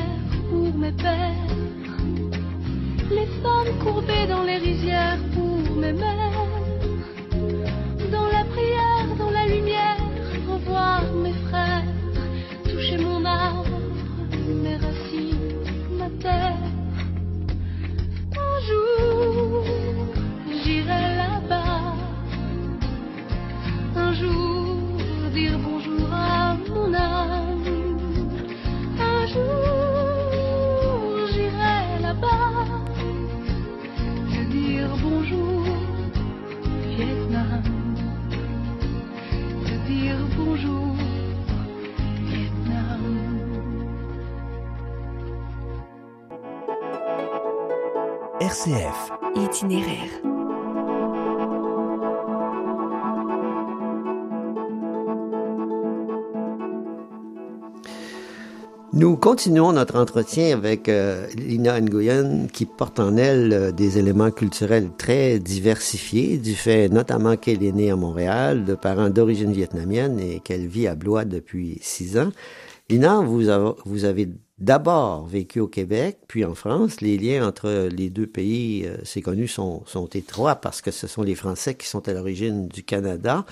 pour 0.48 0.72
mes 0.74 0.92
pères. 0.92 1.56
Les 3.10 3.26
femmes 3.42 3.78
courbées 3.82 4.26
dans 4.28 4.44
les 4.44 4.58
rizières 4.58 5.18
pour 5.34 5.76
mes 5.76 5.92
mères. 5.92 6.29
Nous 49.62 49.68
continuons 59.16 59.72
notre 59.72 59.98
entretien 59.98 60.56
avec 60.56 60.88
euh, 60.88 61.26
Lina 61.36 61.78
Nguyen 61.80 62.46
qui 62.50 62.64
porte 62.64 62.98
en 63.00 63.18
elle 63.18 63.52
euh, 63.52 63.70
des 63.70 63.98
éléments 63.98 64.30
culturels 64.30 64.88
très 64.96 65.38
diversifiés 65.38 66.38
du 66.38 66.54
fait 66.54 66.88
notamment 66.88 67.36
qu'elle 67.36 67.62
est 67.62 67.72
née 67.72 67.90
à 67.90 67.96
Montréal 67.96 68.64
de 68.64 68.74
parents 68.74 69.10
d'origine 69.10 69.52
vietnamienne 69.52 70.18
et 70.20 70.40
qu'elle 70.40 70.66
vit 70.66 70.86
à 70.86 70.94
Blois 70.94 71.26
depuis 71.26 71.76
six 71.82 72.18
ans. 72.18 72.30
Lina, 72.88 73.20
vous 73.20 73.50
avez 74.04 74.30
d'abord 74.60 75.26
vécu 75.26 75.58
au 75.60 75.66
Québec, 75.66 76.18
puis 76.28 76.44
en 76.44 76.54
France. 76.54 77.00
Les 77.00 77.18
liens 77.18 77.46
entre 77.46 77.88
les 77.90 78.10
deux 78.10 78.26
pays, 78.26 78.84
euh, 78.86 78.96
c'est 79.04 79.22
connu, 79.22 79.48
sont, 79.48 79.82
sont 79.86 80.06
étroits 80.06 80.56
parce 80.56 80.82
que 80.82 80.90
ce 80.90 81.06
sont 81.06 81.22
les 81.22 81.34
Français 81.34 81.74
qui 81.74 81.86
sont 81.86 82.06
à 82.08 82.12
l'origine 82.12 82.68
du 82.68 82.82
Canada 82.82 83.44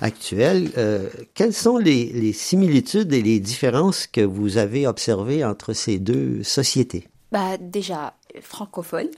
actuel. 0.00 0.70
Euh, 0.76 1.08
quelles 1.34 1.54
sont 1.54 1.78
les, 1.78 2.06
les 2.12 2.32
similitudes 2.32 3.12
et 3.12 3.22
les 3.22 3.40
différences 3.40 4.06
que 4.06 4.20
vous 4.20 4.58
avez 4.58 4.86
observées 4.86 5.44
entre 5.44 5.72
ces 5.72 5.98
deux 5.98 6.42
sociétés? 6.42 7.08
Bah, 7.32 7.56
déjà, 7.58 8.14
francophone, 8.42 9.08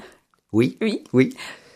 Oui, 0.52 0.76
oui. 0.82 1.02
oui, 1.12 1.34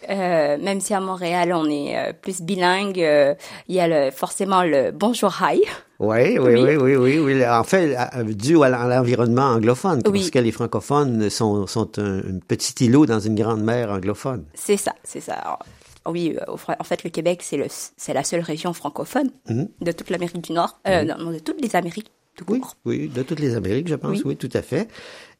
Euh, 0.08 0.56
même 0.58 0.80
si 0.80 0.94
à 0.94 1.00
Montréal, 1.00 1.52
on 1.54 1.68
est 1.68 1.96
euh, 1.98 2.12
plus 2.12 2.40
bilingue, 2.42 3.00
euh, 3.00 3.34
il 3.68 3.74
y 3.74 3.80
a 3.80 3.88
le, 3.88 4.10
forcément 4.10 4.62
le 4.62 4.90
bonjour 4.92 5.34
hi. 5.42 5.62
oui, 5.98 6.38
oui, 6.38 6.54
Oui. 6.62 6.76
oui, 6.76 6.96
oui, 6.96 7.18
oui. 7.18 7.46
En 7.46 7.64
fait, 7.64 7.96
dû 8.24 8.62
à 8.62 8.68
l'environnement 8.68 9.46
anglophone, 9.50 10.02
Oui. 10.06 10.20
parce 10.20 10.30
que 10.30 10.38
les 10.38 10.52
francophones 10.52 11.28
sont, 11.30 11.66
sont 11.66 11.98
un, 11.98 12.18
un 12.18 12.38
petit 12.46 12.84
îlot 12.84 13.06
dans 13.06 13.20
une 13.20 13.34
grande 13.34 13.62
mer 13.62 13.90
anglophone. 13.90 14.44
C'est 14.54 14.76
ça, 14.76 14.92
c'est 15.02 15.20
ça. 15.20 15.34
Alors, 15.34 15.58
oui, 16.06 16.36
en 16.48 16.84
fait, 16.84 17.02
le 17.02 17.10
Québec, 17.10 17.42
c'est 17.42 18.12
la 18.14 18.22
seule 18.24 18.40
région 18.42 18.72
francophone 18.72 19.30
Mhm. 19.48 19.68
de 19.80 19.92
toute 19.92 20.10
l'Amérique 20.10 20.40
du 20.40 20.52
Nord, 20.52 20.78
non, 20.86 21.16
non, 21.18 21.30
de 21.32 21.40
toutes 21.40 21.60
les 21.60 21.74
Amériques, 21.74 22.12
tout 22.36 22.44
Oui, 22.48 22.60
court. 22.60 22.76
oui, 22.84 23.08
de 23.08 23.22
toutes 23.22 23.40
les 23.40 23.54
Amériques, 23.56 23.88
je 23.88 23.94
pense, 23.94 24.18
oui, 24.18 24.22
Oui. 24.26 24.36
tout 24.36 24.50
à 24.52 24.62
fait. 24.62 24.88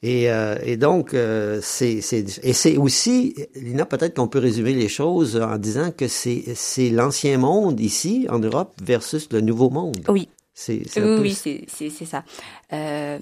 Et, 0.03 0.31
euh, 0.31 0.57
et 0.62 0.76
donc, 0.76 1.15
euh, 1.15 1.59
c'est, 1.62 2.00
c'est, 2.00 2.25
et 2.45 2.53
c'est 2.53 2.76
aussi, 2.76 3.35
Lina, 3.55 3.87
peut-être 3.87 4.15
qu'on 4.17 4.29
peut 4.29 4.38
résumer 4.38 4.73
les 4.75 4.88
choses 4.88 5.37
en 5.37 5.57
disant 5.59 5.91
que 5.91 6.07
c'est, 6.09 6.45
l'ancien 6.91 7.38
monde 7.38 7.81
ici, 7.81 8.26
en 8.31 8.38
Europe, 8.38 8.75
versus 8.83 9.29
le 9.33 9.41
nouveau 9.41 9.71
monde. 9.71 9.97
Oui, 10.09 10.29
C'est, 10.55 10.81
oui, 10.81 10.91
peu- 10.95 11.21
oui, 11.21 11.35
c'est, 11.35 11.91
ça. 12.05 12.25
Euh, 12.73 13.19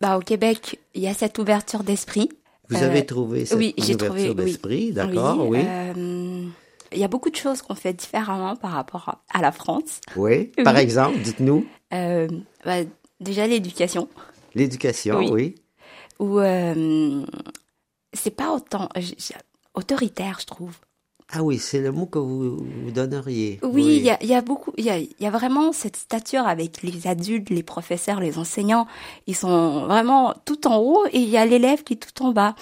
bah, 0.00 0.16
au 0.18 0.20
Québec, 0.20 0.78
il 0.94 1.02
y 1.02 1.08
a 1.08 1.14
cette 1.14 1.38
ouverture 1.38 1.82
d'esprit. 1.84 2.28
Vous 2.68 2.82
avez 2.82 3.04
trouvé 3.04 3.46
cette 3.46 3.58
oui, 3.58 3.74
ouverture 3.76 4.06
trouvé, 4.06 4.28
oui. 4.30 4.34
d'esprit, 4.34 4.92
d'accord, 4.92 5.46
oui. 5.48 5.58
il 6.92 6.98
y 6.98 7.04
a 7.04 7.08
beaucoup 7.08 7.30
de 7.30 7.36
choses 7.36 7.62
qu'on 7.62 7.74
fait 7.74 7.92
différemment 7.92 8.56
par 8.56 8.72
rapport 8.72 9.20
à- 9.32 9.40
la 9.42 9.52
France. 9.52 10.00
Oui. 10.16 10.52
Par 10.64 10.76
exemple, 10.76 11.18
dites-nous, 11.18 11.64
Euh, 11.92 12.28
bah, 12.64 12.76
déjà 13.20 13.46
l'éducation, 13.46 14.08
l'éducation, 14.54 15.18
oui. 15.18 15.30
Oui. 15.30 15.54
où 16.18 16.38
euh, 16.40 17.22
c'est 18.12 18.34
pas 18.34 18.52
autant 18.52 18.88
autoritaire, 19.74 20.38
je 20.40 20.46
trouve. 20.46 20.76
Ah 21.32 21.44
oui, 21.44 21.58
c'est 21.60 21.78
le 21.80 21.92
mot 21.92 22.06
que 22.06 22.18
vous, 22.18 22.56
vous 22.56 22.90
donneriez. 22.90 23.60
Oui, 23.62 23.84
il 23.98 24.02
y 24.02 24.10
a, 24.10 24.18
il 24.20 24.28
y 24.28 24.34
a 24.34 24.40
beaucoup, 24.42 24.72
il 24.76 24.84
y 24.84 24.90
a, 24.90 24.98
y 24.98 25.26
a 25.26 25.30
vraiment 25.30 25.72
cette 25.72 25.96
stature 25.96 26.44
avec 26.44 26.82
les 26.82 27.06
adultes, 27.06 27.50
les 27.50 27.62
professeurs, 27.62 28.18
les 28.18 28.36
enseignants. 28.36 28.88
Ils 29.28 29.36
sont 29.36 29.86
vraiment 29.86 30.34
tout 30.44 30.66
en 30.66 30.78
haut 30.78 31.06
et 31.12 31.20
il 31.20 31.28
y 31.28 31.36
a 31.36 31.46
l'élève 31.46 31.84
qui 31.84 31.92
est 31.92 31.96
tout 31.96 32.24
en 32.24 32.32
bas. 32.32 32.56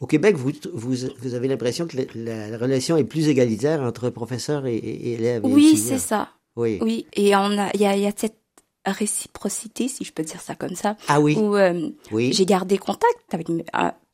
Au 0.00 0.06
Québec, 0.06 0.36
vous, 0.36 0.52
vous, 0.72 0.94
vous 1.18 1.34
avez 1.34 1.48
l'impression 1.48 1.88
que 1.88 1.96
la, 2.14 2.50
la 2.50 2.56
relation 2.58 2.96
est 2.96 3.02
plus 3.04 3.26
égalitaire 3.28 3.80
entre 3.82 4.10
professeurs 4.10 4.66
et, 4.66 4.76
et- 4.76 5.14
élèves. 5.14 5.40
Oui, 5.44 5.76
c'est 5.76 5.98
ça. 5.98 6.28
Oui. 6.54 6.78
Oui, 6.82 7.06
et 7.14 7.22
il 7.22 7.28
y 7.28 7.34
a, 7.34 7.70
il 7.74 7.80
y 7.80 8.06
a 8.06 8.12
cette 8.16 8.38
réciprocité, 8.92 9.88
si 9.88 10.04
je 10.04 10.12
peux 10.12 10.22
dire 10.22 10.40
ça 10.40 10.54
comme 10.54 10.74
ça, 10.74 10.96
Ah 11.08 11.20
oui, 11.20 11.36
où 11.36 11.56
euh, 11.56 11.88
oui. 12.12 12.32
j'ai 12.32 12.44
gardé 12.46 12.78
contact 12.78 13.32
avec 13.32 13.48
euh, 13.50 13.62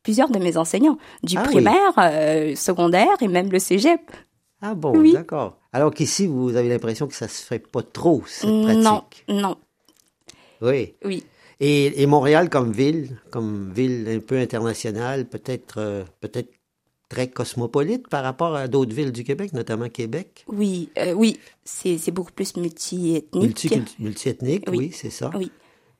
plusieurs 0.03 0.29
de 0.29 0.39
mes 0.39 0.57
enseignants, 0.57 0.97
du 1.23 1.37
Ah 1.37 1.43
oui. 1.47 1.53
primaire, 1.55 1.93
euh, 1.97 2.55
secondaire 2.55 3.15
et 3.21 3.27
même 3.27 3.51
le 3.51 3.59
cégep. 3.59 4.01
Ah 4.61 4.73
bon, 4.75 4.97
Oui. 4.97 5.13
d'accord. 5.13 5.57
Alors 5.73 5.93
qu'ici, 5.93 6.27
vous 6.27 6.55
avez 6.55 6.69
l'impression 6.69 7.07
que 7.07 7.15
ça 7.15 7.27
se 7.27 7.43
fait 7.43 7.59
pas 7.67 7.81
trop, 7.83 8.23
cette 8.27 8.49
Non, 8.49 9.01
pratique. 9.01 9.25
non, 9.27 9.55
Oui. 10.61 10.93
oui. 11.03 11.23
Et, 11.59 12.01
et 12.01 12.05
Montréal 12.07 12.49
comme 12.49 12.71
ville, 12.71 13.19
comme 13.29 13.71
ville 13.73 14.07
un 14.09 14.19
peu 14.19 14.37
internationale, 14.39 15.25
peut-être 15.27 15.75
euh, 15.77 16.03
peut-être 16.19 16.49
très 17.11 17.27
cosmopolite 17.27 18.07
par 18.07 18.23
rapport 18.23 18.55
à 18.55 18.69
d'autres 18.69 18.95
villes 18.95 19.11
du 19.11 19.25
Québec, 19.25 19.51
notamment 19.51 19.89
Québec? 19.89 20.45
Oui, 20.47 20.89
euh, 20.97 21.11
oui, 21.13 21.37
c'est 21.65 22.09
beaucoup 22.11 22.31
plus 22.31 22.55
multi-ethnique. 22.55 23.33
Multi, 23.35 23.81
multiethnique, 23.99 24.63
oui, 24.69 24.77
Oui. 24.77 24.91
c'est 24.93 25.09
ça. 25.09 25.29
Oui. 25.35 25.51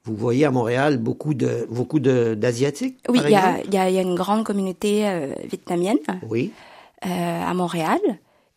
Vous 0.05 0.15
voyez 0.15 0.45
à 0.45 0.51
Montréal 0.51 0.97
beaucoup 0.97 1.33
de 1.33 1.67
beaucoup 1.69 1.99
de 1.99 2.33
d'asiatiques, 2.33 2.97
Oui, 3.09 3.19
il 3.25 3.29
y 3.31 3.35
a, 3.35 3.89
y, 3.89 3.93
y 3.95 4.01
une 4.01 4.15
grande 4.15 4.45
communauté 4.45 5.05
euh, 5.07 5.33
vietnamienne 5.49 5.99
Oui. 6.29 6.53
euh, 7.05 7.09
à 7.51 7.53
Montréal. 7.53 7.99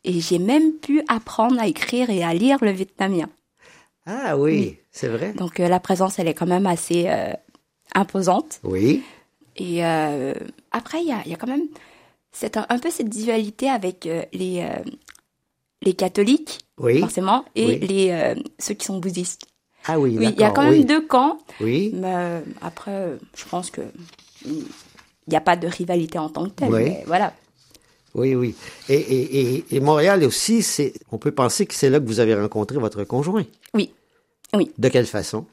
Et 0.04 0.20
j'ai 0.20 0.38
même 0.38 0.74
pu 0.74 1.02
apprendre 1.08 1.58
à 1.60 1.66
écrire 1.66 2.08
et 2.10 2.22
à 2.22 2.32
lire 2.34 2.58
le 2.62 2.70
vietnamien. 2.70 3.28
Ah 4.06 4.36
oui, 4.38 4.52
Oui. 4.52 4.78
c'est 4.92 5.08
vrai. 5.08 5.32
Donc 5.32 5.58
la 5.58 5.80
présence, 5.80 6.18
elle 6.18 6.28
est 6.28 6.34
quand 6.34 6.46
même 6.46 6.66
assez 6.66 7.08
imposante. 7.94 8.60
Oui. 8.62 9.02
Et 9.56 9.82
après, 9.82 11.00
il 11.02 11.08
y 11.08 11.12
a, 11.12 11.20
il 11.24 11.30
y 11.30 11.34
a 11.34 11.36
quand 11.36 11.46
même 11.56 11.66
cette, 12.34 12.56
un, 12.58 12.66
un 12.68 12.78
peu 12.78 12.90
cette 12.90 13.08
dualité 13.08 13.70
avec 13.70 14.06
euh, 14.06 14.22
les, 14.32 14.60
euh, 14.60 14.82
les 15.82 15.94
catholiques, 15.94 16.58
Oui. 16.78 17.00
forcément, 17.00 17.44
et 17.54 17.66
Oui. 17.66 17.78
les, 17.78 18.10
euh, 18.10 18.34
ceux 18.58 18.74
qui 18.74 18.84
sont 18.84 18.98
bouddhistes. 18.98 19.42
Ah 19.86 19.98
oui, 19.98 20.16
Oui, 20.18 20.28
il 20.34 20.40
y 20.40 20.44
a 20.44 20.50
quand 20.50 20.62
même 20.64 20.72
oui. 20.72 20.84
deux 20.84 21.06
camps, 21.06 21.38
Oui. 21.60 21.90
mais 21.94 22.42
après, 22.60 23.16
je 23.36 23.44
pense 23.46 23.70
que 23.70 23.82
il 24.46 24.64
n'y 25.30 25.36
a 25.36 25.40
pas 25.40 25.56
de 25.56 25.66
rivalité 25.66 26.18
en 26.18 26.28
tant 26.28 26.44
que 26.44 26.50
telle. 26.50 26.72
Oui. 26.72 26.84
mais 26.84 27.04
voilà. 27.06 27.32
Oui, 28.14 28.34
oui. 28.34 28.54
Et, 28.88 28.94
et, 28.94 29.40
et, 29.56 29.64
et 29.72 29.80
Montréal 29.80 30.22
aussi, 30.24 30.62
c'est, 30.62 30.94
on 31.10 31.18
peut 31.18 31.32
penser 31.32 31.66
que 31.66 31.74
c'est 31.74 31.90
là 31.90 31.98
que 32.00 32.06
vous 32.06 32.20
avez 32.20 32.34
rencontré 32.34 32.78
votre 32.78 33.02
conjoint. 33.04 33.44
Oui, 33.74 33.90
oui. 34.54 34.70
De 34.78 34.88
quelle 34.88 35.06
façon? 35.06 35.46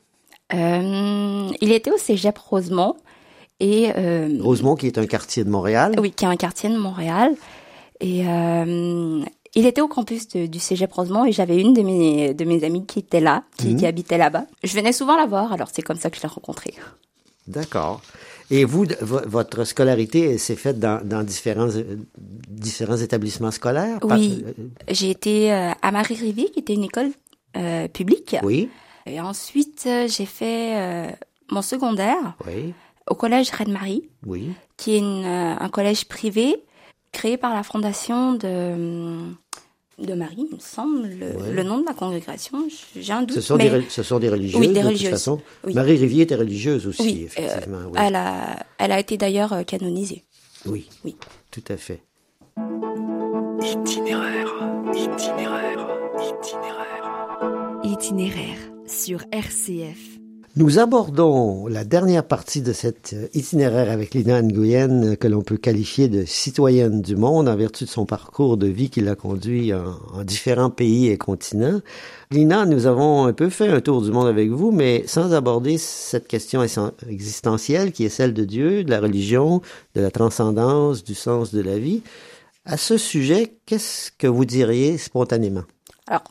Il 0.54 1.72
était 1.72 1.92
au 1.92 1.98
cégep 1.98 2.38
Rosemont. 2.38 2.96
Et, 3.62 3.92
euh, 3.96 4.40
Rosemont, 4.42 4.76
qui 4.76 4.88
est 4.88 4.98
un 4.98 5.06
quartier 5.06 5.44
de 5.44 5.50
Montréal. 5.50 5.94
Oui, 6.00 6.12
qui 6.12 6.26
est 6.26 6.28
un 6.28 6.36
quartier 6.36 6.70
de 6.70 6.78
Montréal. 6.78 7.36
Et 8.00 8.24
euh, 8.28 9.22
il 9.54 9.66
était 9.68 9.82
au 9.82 9.88
campus 9.88 10.28
de- 10.30 10.48
du 10.48 10.58
cégep 10.60 10.92
Rosemont 10.92 11.26
et 11.26 11.32
j'avais 11.32 11.60
une 11.62 11.74
de 11.74 11.84
mes, 11.84 12.34
de 12.34 12.44
mes 12.46 12.64
amies 12.64 12.86
qui 12.88 13.00
était 13.00 13.20
là, 13.20 13.44
qui, 13.58 13.68
Mhm. 13.68 13.76
qui 13.80 13.86
habitait 13.86 14.18
là-bas. 14.18 14.46
Je 14.64 14.74
venais 14.76 14.94
souvent 14.94 15.16
la 15.16 15.28
voir, 15.28 15.54
alors 15.54 15.70
c'est 15.72 15.84
comme 15.84 15.98
ça 15.98 16.10
que 16.10 16.18
je 16.18 16.24
l'ai 16.24 16.28
rencontrée. 16.30 16.74
D'accord. 17.48 18.02
Et 18.50 18.66
vous, 18.66 18.86
votre 19.02 19.64
scolarité 19.64 20.38
s'est 20.38 20.56
faite 20.56 20.80
dans, 20.80 21.00
dans 21.06 21.24
différents, 21.24 21.70
euh, 21.70 21.98
différents 22.50 22.98
établissements 22.98 23.52
scolaires? 23.52 24.00
Oui. 24.04 24.44
J'ai 24.90 25.12
été 25.12 25.52
à 25.52 25.92
Marie-Rivier, 25.92 26.50
qui 26.52 26.60
était 26.60 26.74
une 26.74 26.84
école 26.86 27.12
euh, 27.58 27.88
publique. 27.88 28.36
Oui, 28.44 28.70
Et 29.06 29.20
ensuite, 29.22 29.88
j'ai 30.08 30.26
fait 30.26 30.76
euh, 30.76 31.12
mon 31.52 31.62
secondaire 31.62 32.36
oui, 32.48 32.74
au 33.12 33.16
collège 33.16 33.50
Reine-Marie, 33.52 34.04
oui. 34.26 34.50
qui 34.78 34.94
est 34.96 35.00
une, 35.00 35.26
euh, 35.26 35.56
un 35.60 35.70
collège 35.70 36.06
privé 36.06 36.64
créé 37.12 37.36
par 37.38 37.54
la 37.54 37.62
fondation 37.64 38.34
de, 38.34 39.18
de 40.00 40.14
Marie, 40.14 40.46
il 40.50 40.56
me 40.56 40.60
semble, 40.60 41.08
le, 41.10 41.26
Ouais. 41.38 41.52
le 41.52 41.64
nom 41.64 41.80
de 41.80 41.86
la 41.86 41.94
congrégation. 41.94 42.58
J'ai 42.96 43.12
un 43.14 43.24
doute. 43.24 43.36
Ce 43.36 43.42
sont, 43.42 43.58
mais 43.58 43.70
des, 43.70 43.80
re- 43.82 43.90
ce 43.90 44.02
sont 44.02 44.18
des 44.20 44.30
religieuses, 44.30 44.60
Oui, 44.62 44.68
des 44.68 44.74
de 44.74 44.80
toute 44.80 44.88
religieuses. 44.88 45.12
façon. 45.12 45.42
Oui. 45.66 45.74
Marie 45.74 45.98
Rivier 45.98 46.24
était 46.24 46.36
religieuse 46.36 46.88
aussi, 46.88 47.02
oui, 47.04 47.24
effectivement. 47.26 47.78
euh, 47.80 47.86
oui. 47.92 47.98
Elle, 48.00 48.16
a, 48.16 48.66
elle 48.78 48.92
a 48.94 49.00
été 49.00 49.18
d'ailleurs 49.18 49.52
euh, 49.54 49.64
canonisée. 49.64 50.24
oui, 50.66 50.88
Oui. 51.04 51.16
tout 51.52 51.64
à 51.68 51.76
fait. 51.78 52.02
Itinéraire, 53.62 54.54
itinéraire, 54.96 55.88
itinéraire. 56.18 57.80
Itinéraire 57.84 58.58
sur 58.88 59.20
RCF. 59.32 60.21
Nous 60.58 60.80
abordons 60.80 61.68
la 61.68 61.86
dernière 61.86 62.26
partie 62.26 62.62
de 62.62 62.74
cet 62.74 63.14
euh, 63.14 63.28
itinéraire 63.34 63.90
avec 63.90 64.14
Lina 64.14 64.42
Nguyen, 64.42 65.04
euh, 65.12 65.16
que 65.16 65.30
l'on 65.30 65.44
peut 65.44 65.56
qualifier 65.56 66.10
de 66.10 66.26
citoyenne 66.26 67.02
du 67.02 67.16
monde 67.16 67.48
en 67.48 67.56
vertu 67.56 67.86
de 67.86 67.90
son 67.90 68.06
parcours 68.06 68.58
de 68.58 68.68
vie 68.68 68.90
qui 68.90 69.00
l'a 69.00 69.16
conduit 69.16 69.74
en, 69.74 69.98
en 70.14 70.24
différents 70.26 70.70
pays 70.70 71.08
et 71.08 71.18
continents. 71.18 71.80
Lina, 72.32 72.66
nous 72.66 72.86
avons 72.86 73.28
un 73.28 73.32
peu 73.32 73.50
fait 73.50 73.70
un 73.70 73.80
tour 73.80 74.02
du 74.02 74.12
monde 74.12 74.28
avec 74.28 74.50
vous, 74.50 74.72
mais 74.72 75.06
sans 75.08 75.34
aborder 75.34 75.78
cette 75.78 76.28
question 76.28 76.62
existentielle 77.08 77.94
qui 77.94 78.04
est 78.04 78.10
celle 78.10 78.34
de 78.34 78.44
Dieu, 78.44 78.84
de 78.84 78.90
la 78.90 79.00
religion, 79.00 79.62
de 79.96 80.02
la 80.02 80.12
transcendance, 80.12 81.06
du 81.06 81.16
sens 81.16 81.54
de 81.54 81.62
la 81.62 81.80
vie. 81.80 82.02
À 82.66 82.76
ce 82.76 82.98
sujet, 82.98 83.54
qu'est-ce 83.66 84.12
que 84.18 84.28
vous 84.28 84.44
diriez 84.44 84.98
spontanément? 84.98 85.64
Alors, 86.08 86.24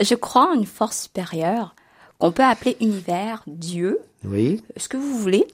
je 0.00 0.14
crois 0.14 0.52
en 0.52 0.54
une 0.54 0.64
force 0.64 1.02
supérieure 1.02 1.74
qu'on 2.18 2.32
peut 2.32 2.42
appeler 2.44 2.76
univers, 2.80 3.42
Dieu, 3.46 4.00
Oui, 4.24 4.62
ce 4.76 4.88
que 4.88 4.96
vous 4.96 5.18
voulez. 5.18 5.46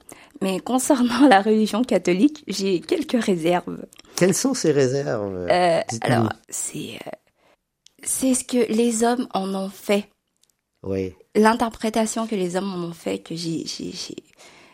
Mais 0.43 0.59
concernant 0.61 1.29
la 1.29 1.43
religion 1.43 1.83
catholique, 1.85 2.43
j'ai 2.49 2.81
quelques 2.81 3.23
réserves. 3.23 3.85
quelles 4.17 4.35
sont 4.35 4.55
ces 4.55 4.73
réserves? 4.73 5.47
Euh, 5.51 5.81
alors, 6.01 6.31
c'est 6.49 6.99
euh, 7.07 7.11
c'est 8.03 8.35
ce 8.35 8.45
que 8.45 8.71
les 8.73 9.03
hommes 9.05 9.27
en 9.33 9.55
ont 9.55 9.71
fait, 9.71 10.09
Oui, 10.83 11.15
l'interprétation 11.35 12.27
que 12.27 12.35
les 12.35 12.57
hommes 12.57 12.73
en 12.73 12.89
ont 12.89 12.93
fait 12.93 13.19
que 13.21 13.35
j'ai 13.35 13.65
j'ai 13.67 13.93
j'ai 13.93 14.17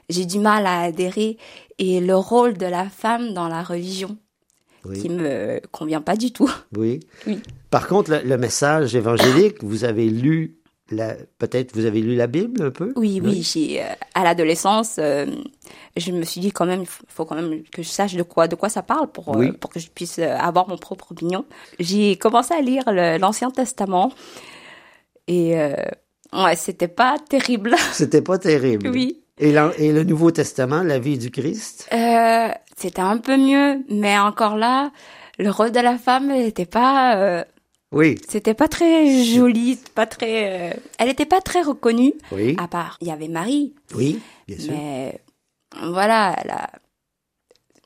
j'ai 0.08 0.24
du 0.26 0.38
mal 0.40 0.66
à 0.66 0.80
adhérer 0.80 1.38
et 1.78 2.00
le 2.00 2.16
rôle 2.16 2.56
de 2.58 2.66
la 2.66 2.88
femme 2.88 3.32
dans 3.32 3.46
la 3.46 3.62
religion 3.62 4.16
oui. 4.84 5.00
qui 5.00 5.08
me 5.08 5.60
convient 5.70 6.00
pas 6.00 6.16
du 6.16 6.32
tout. 6.32 6.50
Oui. 6.76 6.98
Oui. 7.28 7.38
Par 7.70 7.86
contre, 7.86 8.10
le, 8.10 8.22
le 8.28 8.36
message 8.36 8.96
évangélique, 8.96 9.62
vous 9.62 9.84
avez 9.84 10.08
lu 10.10 10.56
peut-être 11.38 11.74
vous 11.74 11.84
avez 11.86 12.00
lu 12.00 12.16
la 12.16 12.26
Bible 12.26 12.62
un 12.62 12.70
peu? 12.70 12.92
Oui, 12.96 13.20
oui, 13.22 13.42
j'ai 13.42 13.82
euh, 13.82 13.86
à 14.14 14.24
l'adolescence, 14.24 14.96
euh, 14.98 15.26
je 15.96 16.10
me 16.12 16.22
suis 16.24 16.40
dit 16.40 16.50
quand 16.52 16.66
même, 16.66 16.82
il 16.82 16.88
faut 17.08 17.24
quand 17.24 17.36
même 17.36 17.62
que 17.72 17.82
je 17.82 17.88
sache 17.88 18.14
de 18.14 18.22
quoi, 18.22 18.48
de 18.48 18.56
quoi 18.56 18.68
ça 18.68 18.82
parle 18.82 19.10
pour, 19.10 19.28
euh, 19.34 19.38
Oui. 19.38 19.52
pour 19.52 19.70
que 19.70 19.78
je 19.80 19.88
puisse 19.88 20.18
avoir 20.18 20.68
mon 20.68 20.76
propre 20.78 21.12
opinion. 21.12 21.44
J'ai 21.78 22.16
commencé 22.16 22.54
à 22.54 22.60
lire 22.60 22.82
l'Ancien 23.18 23.50
Testament 23.50 24.12
et 25.26 25.58
euh, 25.60 25.74
ouais, 26.32 26.56
c'était 26.56 26.88
pas 26.88 27.16
terrible. 27.28 27.74
C'était 27.92 28.22
pas 28.22 28.38
terrible. 28.38 28.88
oui, 28.90 29.22
Et, 29.38 29.50
et 29.78 29.92
le 29.92 30.04
Nouveau 30.04 30.30
Testament, 30.30 30.82
la 30.82 30.98
vie 30.98 31.18
du 31.18 31.30
Christ? 31.30 31.88
euh, 31.92 32.48
c'était 32.76 33.02
un 33.02 33.18
peu 33.18 33.36
mieux, 33.36 33.84
mais 33.90 34.18
encore 34.18 34.56
là, 34.56 34.90
le 35.38 35.50
rôle 35.50 35.70
de 35.70 35.80
la 35.80 35.98
femme 35.98 36.28
n'était 36.28 36.66
pas, 36.66 37.44
Oui. 37.92 38.16
c'était 38.28 38.54
pas 38.54 38.68
très 38.68 39.24
joli, 39.24 39.78
pas 39.94 40.06
très, 40.06 40.72
euh, 40.72 40.80
elle 40.98 41.08
était 41.08 41.26
pas 41.26 41.40
très 41.40 41.62
reconnue. 41.62 42.14
Oui. 42.30 42.54
À 42.58 42.68
part, 42.68 42.96
il 43.00 43.08
y 43.08 43.10
avait 43.10 43.28
Marie, 43.28 43.74
Oui. 43.94 44.20
Bien 44.46 44.58
sûr. 44.58 44.72
Mais 44.72 45.20
voilà, 45.82 46.36
la... 46.44 46.70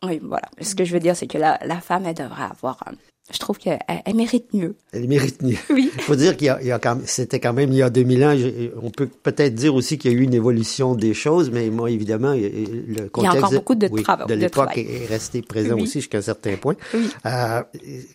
oui, 0.03 0.21
voilà. 0.23 0.49
Ce 0.61 0.75
que 0.75 0.85
je 0.85 0.93
veux 0.93 1.01
dire, 1.01 1.17
c'est 1.17 1.27
que 1.27 1.39
la, 1.39 1.59
la 1.65 1.81
femme, 1.81 2.05
elle 2.07 2.15
devrait 2.15 2.45
avoir. 2.45 2.85
Je 3.33 3.39
trouve 3.39 3.59
qu'elle 3.59 3.79
elle 4.05 4.15
mérite 4.15 4.53
mieux. 4.53 4.77
Elle 4.93 5.09
mérite 5.09 5.41
mieux. 5.43 5.57
Oui. 5.71 5.91
Il 5.95 6.03
faut 6.03 6.15
dire 6.15 6.37
qu'il 6.37 6.47
y 6.49 6.51
a, 6.51 6.61
il 6.61 6.67
y 6.67 6.73
a 6.73 6.79
quand 6.79 6.99
c'était 7.07 7.41
quand 7.41 7.55
même 7.55 7.71
il 7.73 7.77
y 7.79 7.83
a 7.83 7.89
2000 7.89 8.25
ans. 8.25 8.37
je- 8.37 8.71
on 8.83 8.91
peut 8.91 9.07
peut-être 9.07 9.55
dire 9.55 9.75
aussi 9.75 9.97
qu'il 9.97 10.13
y 10.13 10.15
a 10.15 10.19
eu 10.19 10.23
une 10.23 10.35
évolution 10.35 10.95
des 10.95 11.15
choses, 11.15 11.51
mais 11.51 11.71
moi, 11.71 11.91
évidemment, 11.91 12.33
il- 12.35 12.45
il- 12.45 12.85
le 12.95 13.09
contexte 13.09 13.39
encore 13.39 13.53
beaucoup 13.53 13.75
de 13.77 13.89
oui, 13.91 14.03
trava- 14.03 14.27
de 14.27 14.35
l'époque 14.35 14.77
est 14.77 14.83
est 15.05 15.07
resté 15.07 15.41
présent 15.41 15.75
Oui. 15.77 15.85
aussi 15.85 16.01
jusqu'à 16.01 16.19
un 16.19 16.23
certain 16.23 16.57
point. 16.57 16.75
Oui. 16.93 17.09
Euh, 17.25 17.63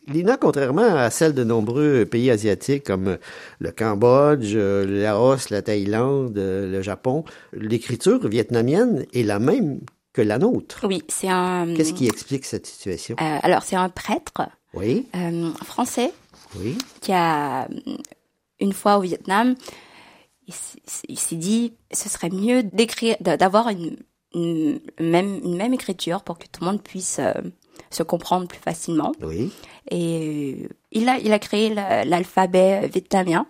Lina, 0.07 0.37
contrairement 0.37 0.95
à 0.95 1.09
celle 1.09 1.33
de 1.33 1.43
nombreux 1.43 2.05
pays 2.05 2.29
asiatiques 2.29 2.83
comme 2.83 3.17
le 3.59 3.71
Cambodge, 3.71 4.53
le 4.53 4.85
Laos, 5.01 5.49
la 5.49 5.63
Thaïlande, 5.63 6.33
le 6.37 6.81
Japon, 6.83 7.23
l'écriture 7.53 8.27
vietnamienne 8.27 9.05
est 9.13 9.23
la 9.23 9.39
même 9.39 9.79
que 10.13 10.21
la 10.21 10.37
nôtre. 10.37 10.85
Oui, 10.87 11.01
c'est 11.07 11.29
un. 11.29 11.73
Qu'est-ce 11.75 11.93
qui 11.93 12.07
explique 12.07 12.45
cette 12.45 12.67
situation? 12.67 13.15
Euh, 13.19 13.37
alors, 13.41 13.63
c'est 13.63 13.75
un 13.75 13.89
prêtre 13.89 14.31
Oui, 14.73 15.07
euh, 15.15 15.51
français 15.63 16.13
oui, 16.57 16.77
qui 17.01 17.11
a, 17.11 17.65
euh, 17.65 17.67
une 18.59 18.73
fois 18.73 18.97
au 18.97 19.01
Vietnam, 19.01 19.55
il 20.47 21.17
s'est 21.19 21.35
dit 21.35 21.73
ce 21.91 22.09
serait 22.09 22.29
mieux 22.29 22.63
d'écrire, 22.63 23.15
d'avoir 23.19 23.69
une, 23.69 23.97
une 24.33 24.79
même, 24.99 25.39
une 25.43 25.57
même 25.57 25.73
écriture 25.73 26.23
pour 26.23 26.37
que 26.37 26.45
tout 26.47 26.61
le 26.61 26.67
monde 26.71 26.81
puisse 26.83 27.17
euh, 27.19 27.33
se 27.91 28.03
comprendre 28.03 28.47
plus 28.47 28.59
facilement. 28.59 29.11
oui. 29.21 29.51
Et 29.91 30.55
euh, 30.63 30.67
il 30.91 31.09
a, 31.09 31.17
il 31.17 31.31
a 31.33 31.39
créé 31.39 31.73
la- 31.73 32.05
l'alphabet 32.05 32.87
vietnamien, 32.93 33.47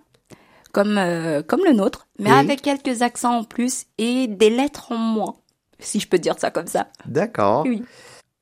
comme, 0.71 0.97
euh, 0.97 1.41
comme 1.41 1.61
le 1.65 1.73
nôtre, 1.73 2.07
mais 2.17 2.31
Oui. 2.31 2.37
avec 2.37 2.61
quelques 2.61 3.01
accents 3.01 3.39
en 3.39 3.43
plus 3.43 3.85
et 3.97 4.27
des 4.27 4.49
lettres 4.49 4.91
en 4.93 4.97
moins, 4.97 5.35
si 5.79 5.99
je 5.99 6.07
peux 6.07 6.19
dire 6.19 6.35
ça 6.39 6.49
comme 6.51 6.67
ça. 6.67 6.87
D'accord. 7.05 7.63
Oui. 7.65 7.83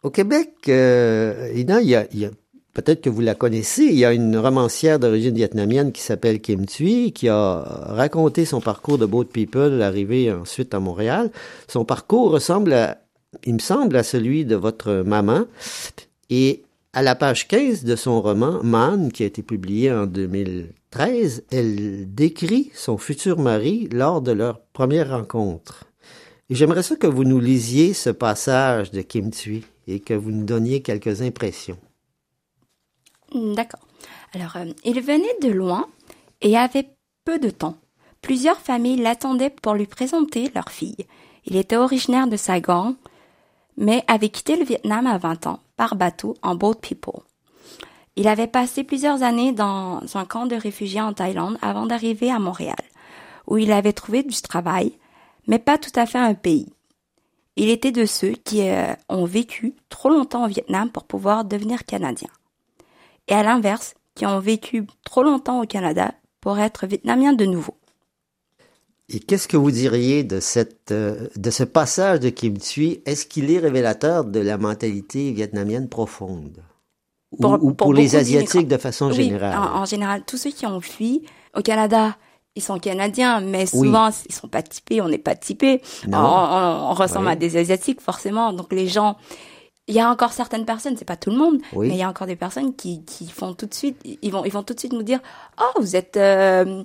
Au 0.03 0.11
Québec, 0.11 0.53
euh, 0.67 1.51
Lina, 1.53 1.81
il 1.81 1.87
y 1.89 1.95
a, 1.95 2.05
il 2.11 2.19
y 2.19 2.25
a- 2.25 2.31
peut-être 2.77 3.01
que 3.01 3.09
vous 3.09 3.21
la 3.21 3.33
connaissez, 3.33 3.85
il 3.85 3.95
y 3.95 4.05
a 4.05 4.13
une 4.13 4.37
romancière 4.37 4.99
d'origine 4.99 5.33
vietnamienne 5.33 5.91
qui 5.91 6.01
s'appelle 6.03 6.39
Kim 6.39 6.67
Thuy, 6.67 7.11
qui 7.11 7.27
a 7.27 7.63
raconté 7.87 8.45
son 8.45 8.61
parcours 8.61 8.99
de 8.99 9.07
Boat 9.07 9.25
People, 9.25 9.81
arrivé 9.81 10.31
ensuite 10.31 10.75
à 10.75 10.79
Montréal. 10.79 11.31
Son 11.67 11.85
parcours 11.85 12.29
ressemble, 12.29 12.73
à, 12.73 12.99
il 13.45 13.55
me 13.55 13.59
semble, 13.59 13.95
à 13.95 14.03
celui 14.03 14.45
de 14.45 14.55
votre 14.55 15.03
maman. 15.03 15.45
Et 16.29 16.61
à 16.93 17.01
la 17.01 17.15
page 17.15 17.47
15 17.47 17.83
de 17.83 17.95
son 17.95 18.21
roman, 18.21 18.59
Man, 18.61 19.11
qui 19.11 19.23
a 19.23 19.25
été 19.25 19.41
publié 19.41 19.91
en 19.91 20.05
2013, 20.05 21.45
elle 21.51 22.13
décrit 22.13 22.69
son 22.75 22.99
futur 22.99 23.39
mari 23.39 23.89
lors 23.91 24.21
de 24.21 24.33
leur 24.33 24.59
première 24.73 25.09
rencontre. 25.09 25.85
J'aimerais 26.51 26.83
ça 26.83 26.95
que 26.95 27.07
vous 27.07 27.23
nous 27.23 27.39
lisiez 27.39 27.93
ce 27.93 28.11
passage 28.11 28.91
de 28.91 29.01
Kim 29.01 29.31
Thuy 29.31 29.63
et 29.87 29.99
que 29.99 30.13
vous 30.13 30.29
nous 30.29 30.45
donniez 30.45 30.83
quelques 30.83 31.23
impressions. 31.23 31.79
Hmm, 33.33 33.53
D'accord. 33.53 33.81
Alors, 34.33 34.55
euh, 34.57 34.71
il 34.83 35.01
venait 35.01 35.37
de 35.41 35.49
loin 35.49 35.87
et 36.41 36.57
avait 36.57 36.89
peu 37.25 37.39
de 37.39 37.49
temps. 37.49 37.77
Plusieurs 38.21 38.59
familles 38.59 38.97
l'attendaient 38.97 39.49
pour 39.49 39.73
lui 39.73 39.85
présenter 39.85 40.51
leur 40.53 40.69
fille. 40.69 41.05
Il 41.45 41.55
était 41.55 41.77
originaire 41.77 42.27
de 42.27 42.37
Saigon, 42.37 42.97
mais 43.77 44.03
avait 44.07 44.29
quitté 44.29 44.55
le 44.57 44.65
Vietnam 44.65 45.07
à 45.07 45.17
20 45.17 45.47
ans, 45.47 45.59
par 45.77 45.95
bateau, 45.95 46.35
en 46.41 46.55
Boat 46.55 46.75
People. 46.75 47.21
Il 48.15 48.27
avait 48.27 48.47
passé 48.47 48.83
plusieurs 48.83 49.21
années 49.23 49.53
dans 49.53 50.01
un 50.15 50.25
camp 50.25 50.47
de 50.47 50.55
réfugiés 50.55 51.01
en 51.01 51.13
Thaïlande 51.13 51.57
avant 51.61 51.85
d'arriver 51.85 52.31
à 52.31 52.39
Montréal, 52.39 52.75
où 53.45 53.57
il 53.57 53.71
avait 53.71 53.93
trouvé 53.93 54.23
du 54.23 54.41
travail, 54.41 54.93
mais 55.45 55.59
pas 55.59 55.77
tout 55.77 55.91
à 55.95 56.05
fait 56.05 56.17
un 56.17 56.33
pays. 56.33 56.73
Il 57.55 57.69
était 57.69 57.91
de 57.91 58.05
ceux 58.05 58.31
qui 58.31 58.67
euh, 58.67 58.93
ont 59.09 59.25
vécu 59.25 59.75
trop 59.89 60.09
longtemps 60.09 60.45
au 60.45 60.47
Vietnam 60.47 60.91
pour 60.91 61.05
pouvoir 61.05 61.45
devenir 61.45 61.85
Canadiens 61.85 62.29
et 63.27 63.33
à 63.33 63.43
l'inverse, 63.43 63.93
qui 64.15 64.25
ont 64.25 64.39
vécu 64.39 64.85
trop 65.03 65.23
longtemps 65.23 65.61
au 65.61 65.65
Canada 65.65 66.11
pour 66.41 66.59
être 66.59 66.87
vietnamiens 66.87 67.33
de 67.33 67.45
nouveau. 67.45 67.75
Et 69.09 69.19
qu'est-ce 69.19 69.47
que 69.47 69.55
vous 69.57 69.71
diriez 69.71 70.23
de 70.23 70.39
cette 70.41 70.91
euh, 70.91 71.27
de 71.37 71.49
ce 71.49 71.63
passage 71.63 72.19
de 72.19 72.29
Kim 72.29 72.57
Thuy 72.57 73.01
Est-ce 73.05 73.25
qu'il 73.25 73.49
est 73.51 73.59
révélateur 73.59 74.25
de 74.25 74.39
la 74.41 74.57
mentalité 74.57 75.31
vietnamienne 75.31 75.87
profonde? 75.87 76.61
Ou- 77.31 77.37
Pour- 77.37 77.53
ou, 77.53 77.57
pour, 77.73 77.75
pour 77.77 77.93
les 77.93 78.15
asiatiques 78.15 78.67
de 78.67 78.77
façon 78.77 79.07
Oui, 79.09 79.15
générale? 79.15 79.57
en, 79.57 79.81
en 79.81 79.85
général, 79.85 80.23
tous 80.25 80.37
ceux 80.37 80.51
qui 80.51 80.65
ont 80.65 80.81
fui 80.81 81.23
au 81.55 81.61
Canada 81.61 82.17
ils 82.55 82.63
sont 82.63 82.79
canadiens, 82.79 83.39
mais 83.39 83.65
Oui. 83.75 83.87
souvent 83.87 84.09
ils 84.27 84.33
sont 84.33 84.47
pas 84.47 84.63
typés, 84.63 84.99
on 84.99 85.07
n'est 85.07 85.19
pas 85.19 85.35
typés. 85.35 85.79
On, 86.07 86.09
Non. 86.09 86.17
on- 86.17 86.89
on 86.89 86.93
ressemble 86.95 87.27
Ouais. 87.27 87.33
à 87.33 87.35
des 87.35 87.55
asiatiques 87.55 88.01
forcément, 88.01 88.51
donc 88.51 88.73
les 88.73 88.87
gens. 88.87 89.15
Il 89.87 89.95
y 89.95 89.99
a 90.01 90.09
encore 90.09 90.33
certaines 90.33 90.65
personnes, 90.65 90.95
c'est 90.97 91.05
pas 91.05 91.15
tout 91.15 91.29
le 91.31 91.37
monde, 91.37 91.59
Oui. 91.73 91.87
mais 91.87 91.95
il 91.95 91.99
y 91.99 92.03
a 92.03 92.09
encore 92.09 92.27
des 92.27 92.35
personnes 92.35 92.75
qui, 92.75 93.03
qui 93.05 93.27
font 93.29 93.53
tout 93.53 93.65
de 93.67 93.73
suite, 93.73 93.97
ils 94.21 94.31
vont 94.31 94.43
ils 94.43 94.51
vont 94.51 94.63
tout 94.63 94.73
de 94.73 94.79
suite 94.79 94.93
nous 94.93 95.03
dire, 95.03 95.19
oh 95.61 95.79
vous 95.79 95.95
êtes 95.95 96.17
euh, 96.17 96.83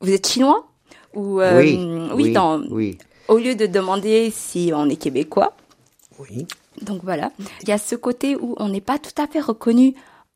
vous 0.00 0.10
êtes 0.12 0.26
chinois? 0.26 0.66
Ou 1.14 1.40
euh, 1.40 1.58
oui, 1.60 1.78
oui, 2.14 2.32
dans- 2.32 2.60
oui, 2.70 2.98
au 3.28 3.38
lieu 3.38 3.54
de 3.54 3.66
demander 3.66 4.30
si 4.30 4.72
on 4.74 4.88
est 4.88 4.96
québécois. 4.96 5.54
oui. 6.18 6.46
Donc 6.82 7.00
voilà, 7.04 7.30
il 7.62 7.68
y 7.70 7.72
a 7.72 7.78
ce 7.78 7.94
côté 7.94 8.36
où 8.36 8.54
on 8.58 8.68
n'est 8.68 8.82
pas 8.82 8.98
tout 8.98 9.22
à 9.22 9.26
fait 9.26 9.40
reconnu 9.40 9.94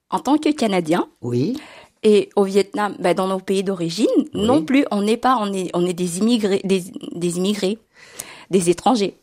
en 0.09 0.20
tant 0.20 0.38
que 0.38 0.48
Canadien. 0.50 1.07
Oui, 1.20 1.59
Et 2.03 2.31
au 2.35 2.44
Vietnam, 2.44 2.96
bah, 2.98 3.12
dans 3.12 3.26
nos 3.29 3.40
pays 3.40 3.62
d'origine, 3.62 4.07
Oui. 4.16 4.46
non 4.46 4.64
plus, 4.64 4.87
on 4.90 5.03
n'est 5.03 5.18
pas, 5.18 5.37
on 5.38 5.53
est, 5.53 5.68
on 5.74 5.85
est 5.85 5.92
des 5.92 6.16
immigrés, 6.18 6.62
des, 6.64 6.83
des 7.14 7.37
immigrés, 7.37 7.76
des 8.48 8.70
étrangers. 8.70 9.18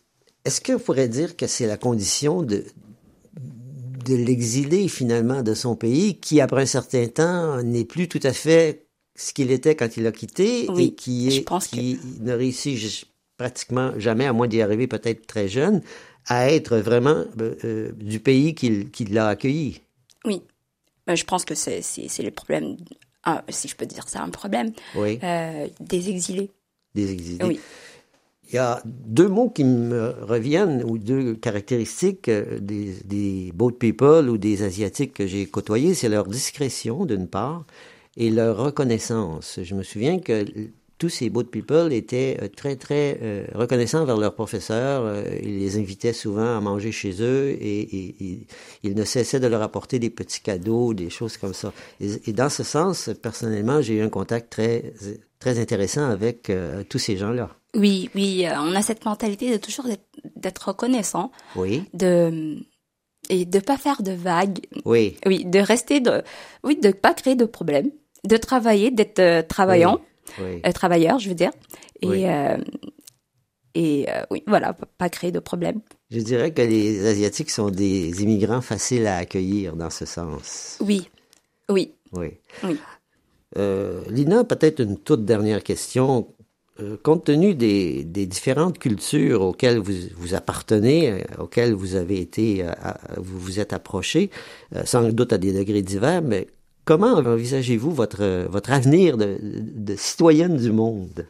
Est-ce 0.47 0.62
qu'on 0.62 0.79
pourrait 0.79 1.10
dire 1.10 1.36
que 1.36 1.45
c'est 1.45 1.67
la 1.67 1.75
condition 1.75 2.41
de, 2.41 2.63
de 4.05 4.15
l'exilé 4.15 4.88
finalement 4.88 5.43
de 5.43 5.53
son 5.53 5.75
pays 5.75 6.21
qui, 6.21 6.39
après 6.39 6.62
un 6.62 6.65
certain 6.65 7.05
temps, 7.10 7.62
n'est 7.63 7.83
plus 7.83 8.07
tout 8.07 8.21
à 8.23 8.31
fait 8.31 8.86
ce 9.13 9.33
qu'il 9.33 9.51
était 9.51 9.75
quand 9.75 9.97
il 9.97 10.07
a 10.07 10.13
quitté 10.13 10.67
Oui, 10.69 10.86
et 10.86 10.95
qui, 10.95 11.31
je 11.31 11.39
est, 11.39 11.41
pense 11.41 11.67
qui 11.67 11.99
ne 12.21 12.31
réussit 12.31 13.05
pratiquement 13.36 13.91
jamais, 13.99 14.25
à 14.25 14.31
moins 14.31 14.47
d'y 14.47 14.62
arriver 14.62 14.88
peut-être 14.88 15.27
très 15.27 15.49
jeune, 15.49 15.81
à 16.27 16.49
être 16.49 16.77
vraiment 16.77 17.25
euh, 17.41 17.55
euh, 17.65 17.91
du 17.97 18.21
pays 18.21 18.55
qui 18.55 19.05
l'a 19.12 19.27
accueilli? 19.27 19.81
Oui. 20.23 20.43
Bah, 21.05 21.15
je 21.15 21.25
pense 21.25 21.43
que 21.43 21.55
c'est 21.55 21.83
le 22.23 22.31
problème, 22.31 22.77
ah, 23.23 23.43
si 23.49 23.67
je 23.67 23.75
peux 23.75 23.86
dire 23.86 24.07
ça, 24.07 24.21
un 24.23 24.29
problème, 24.29 24.71
Oui, 24.95 25.19
euh, 25.23 25.67
des 25.81 26.10
exilés. 26.10 26.51
des 26.95 27.12
exilés. 27.12 27.43
Oui. 27.43 27.60
Il 28.49 28.55
y 28.55 28.60
a 28.60 28.81
deux 28.86 29.27
mots 29.27 29.49
qui 29.49 29.65
me 29.65 30.15
reviennent, 30.21 30.83
ou 30.86 30.97
deux 30.97 31.36
caractéristiques 31.36 32.29
euh, 32.29 32.60
des, 32.60 32.93
des 33.03 33.51
boat 33.53 33.73
people 33.77 34.29
ou 34.29 34.38
des 34.38 34.63
Asiatiques 34.63 35.13
que 35.13 35.27
j'ai 35.27 35.47
côtoyés, 35.47 35.93
c'est 35.93 36.07
leur 36.07 36.27
discrétion, 36.27 37.05
d'une 37.05 37.27
part, 37.27 37.65
et 38.15 38.29
leur 38.29 38.57
reconnaissance. 38.57 39.60
Je 39.62 39.75
me 39.75 39.83
souviens 39.83 40.19
que 40.19 40.45
tous 40.97 41.10
ces 41.10 41.29
boat 41.29 41.43
people 41.43 41.91
étaient 41.91 42.38
euh, 42.41 42.47
très, 42.47 42.77
très 42.77 43.19
euh, 43.21 43.45
reconnaissants 43.53 44.05
vers 44.05 44.15
leurs 44.15 44.33
professeurs. 44.33 45.25
Ils 45.43 45.60
les 45.60 45.77
invitaient 45.77 46.13
souvent 46.13 46.57
à 46.57 46.62
manger 46.62 46.93
chez 46.93 47.21
eux 47.21 47.49
et, 47.49 48.47
ils 48.83 48.95
ne 48.95 49.03
cessaient 49.03 49.41
de 49.41 49.47
leur 49.47 49.62
apporter 49.62 49.99
des 49.99 50.10
petits 50.10 50.41
cadeaux, 50.41 50.93
des 50.93 51.10
choses 51.10 51.36
comme 51.36 51.53
ça. 51.53 51.73
Et, 51.99 52.31
dans 52.31 52.49
ce 52.49 52.63
sens, 52.63 53.10
personnellement, 53.21 53.81
j'ai 53.81 53.95
eu 53.95 54.01
un 54.01 54.10
contact 54.10 54.49
très, 54.51 54.93
très 55.39 55.60
intéressant 55.60 56.10
avec 56.10 56.49
tous 56.88 56.99
ces 56.99 57.17
gens-là. 57.17 57.49
Oui, 57.75 58.10
oui, 58.15 58.45
euh, 58.47 58.53
on 58.60 58.73
a 58.75 58.82
cette 58.82 59.06
mentalité 59.06 59.51
de 59.51 59.58
toujours 59.58 59.86
d'être, 60.36 60.67
reconnaissant, 60.69 61.32
Oui, 61.56 61.84
de, 61.93 62.58
et 63.30 63.45
de 63.45 63.60
pas 63.60 63.77
faire 63.77 64.01
de 64.01 64.12
vagues, 64.13 64.60
oui, 64.86 65.17
oui, 65.25 65.45
de 65.45 65.60
rester, 65.60 65.99
de, 65.99 66.23
oui, 66.63 66.77
de 66.77 66.91
pas 66.91 67.13
créer 67.13 67.36
de 67.36 67.45
problèmes, 67.45 67.91
de 68.23 68.38
travailler, 68.38 68.89
d'être 68.89 69.19
euh, 69.19 69.41
travaillant. 69.41 69.99
oui. 70.39 70.62
euh, 70.65 70.71
travailleurs, 70.71 71.19
je 71.19 71.30
veux 71.30 71.36
dire. 71.36 71.51
Et, 72.01 72.08
Oui. 72.08 72.25
et 73.75 74.08
oui, 74.32 74.43
voilà, 74.47 74.73
pas 74.97 75.10
créer 75.10 75.32
de 75.32 75.39
problème. 75.39 75.82
Je 76.10 76.19
dirais 76.19 76.51
que 76.53 76.62
les 76.62 77.06
Asiatiques 77.06 77.49
sont 77.51 77.69
des 77.69 78.23
immigrants 78.23 78.62
faciles 78.62 79.06
à 79.08 79.17
accueillir 79.17 79.75
dans 79.75 79.89
ce 79.89 80.06
sens. 80.06 80.77
Oui, 80.80 81.10
oui, 81.69 81.93
Oui. 82.13 82.30
Oui. 82.63 82.80
Lina, 84.10 84.43
peut-être 84.45 84.80
une 84.82 84.97
toute 84.97 85.25
dernière 85.25 85.63
question. 85.63 86.34
Euh, 86.80 86.96
compte 87.02 87.24
tenu 87.26 87.56
des, 87.56 88.04
des 88.04 88.28
différentes 88.28 88.78
cultures 88.78 89.42
auxquelles 89.42 89.80
vous, 89.80 89.94
vous 90.18 90.36
appartenez, 90.36 91.12
euh, 91.12 91.20
auxquelles 91.40 91.74
vous 91.74 91.96
avez 91.96 92.20
été, 92.22 92.63
euh, 92.63 92.72
à- 92.84 92.98
vous 93.18 93.40
vous 93.40 93.60
êtes 93.60 93.74
approché, 93.74 94.30
sans 94.86 95.04
doute 95.10 95.34
à 95.34 95.38
des 95.40 95.54
degrés 95.54 95.82
divers, 95.82 96.22
mais 96.22 96.48
comment 96.86 97.13
envisagez-vous 97.16 97.92
votre, 97.92 98.46
votre 98.50 98.72
avenir 98.72 99.18
de, 99.18 99.38
de 99.42 99.96
citoyenne 99.96 100.58
du 100.58 100.72
monde? 100.72 101.26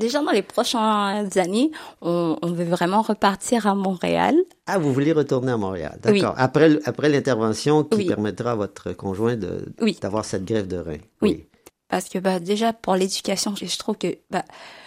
déjà 0.00 0.22
dans 0.22 0.30
les 0.32 0.42
prochaines 0.42 1.28
années, 1.38 1.70
on, 2.00 2.38
on 2.40 2.52
veut 2.52 2.64
vraiment 2.64 3.02
repartir 3.02 3.66
à 3.66 3.74
Montréal. 3.74 4.34
Ah, 4.66 4.78
vous 4.78 4.92
voulez 4.94 5.12
retourner 5.12 5.52
à 5.52 5.56
Montréal. 5.58 5.98
Oui. 6.06 6.20
D'accord. 6.20 6.34
Après, 6.38 6.78
après 6.86 7.08
l'intervention 7.10 7.84
qui 7.84 7.98
Oui. 7.98 8.06
permettra 8.06 8.52
à 8.52 8.54
votre 8.54 8.92
conjoint 8.94 9.36
de, 9.36 9.66
Oui. 9.82 9.98
d'avoir 10.00 10.24
cette 10.24 10.44
grève 10.46 10.66
de 10.66 10.78
rein. 10.78 10.96
Oui. 11.20 11.44
Parce 11.88 12.08
que 12.08 12.18
bah, 12.18 12.38
déjà 12.40 12.72
pour 12.72 12.94
l'éducation, 12.94 13.54
je 13.56 13.66
je 13.66 13.78
trouve 13.78 13.96
que 13.96 14.18
bah, 14.30 14.44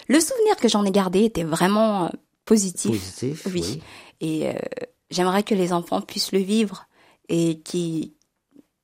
le 0.08 0.20
souvenir 0.20 0.56
que 0.56 0.68
j'en 0.68 0.84
ai 0.84 0.90
gardé 0.92 1.24
était 1.24 1.42
vraiment 1.44 2.04
euh, 2.06 2.08
positif. 2.44 2.90
Positif. 2.92 3.46
Oui. 3.46 3.62
Oui. 3.64 3.82
Et 4.20 4.48
euh, 4.48 4.52
j'aimerais 5.10 5.42
que 5.42 5.54
les 5.54 5.72
enfants 5.72 6.00
puissent 6.00 6.32
le 6.32 6.38
vivre 6.38 6.86
et 7.28 7.60
qu'ils 7.60 8.12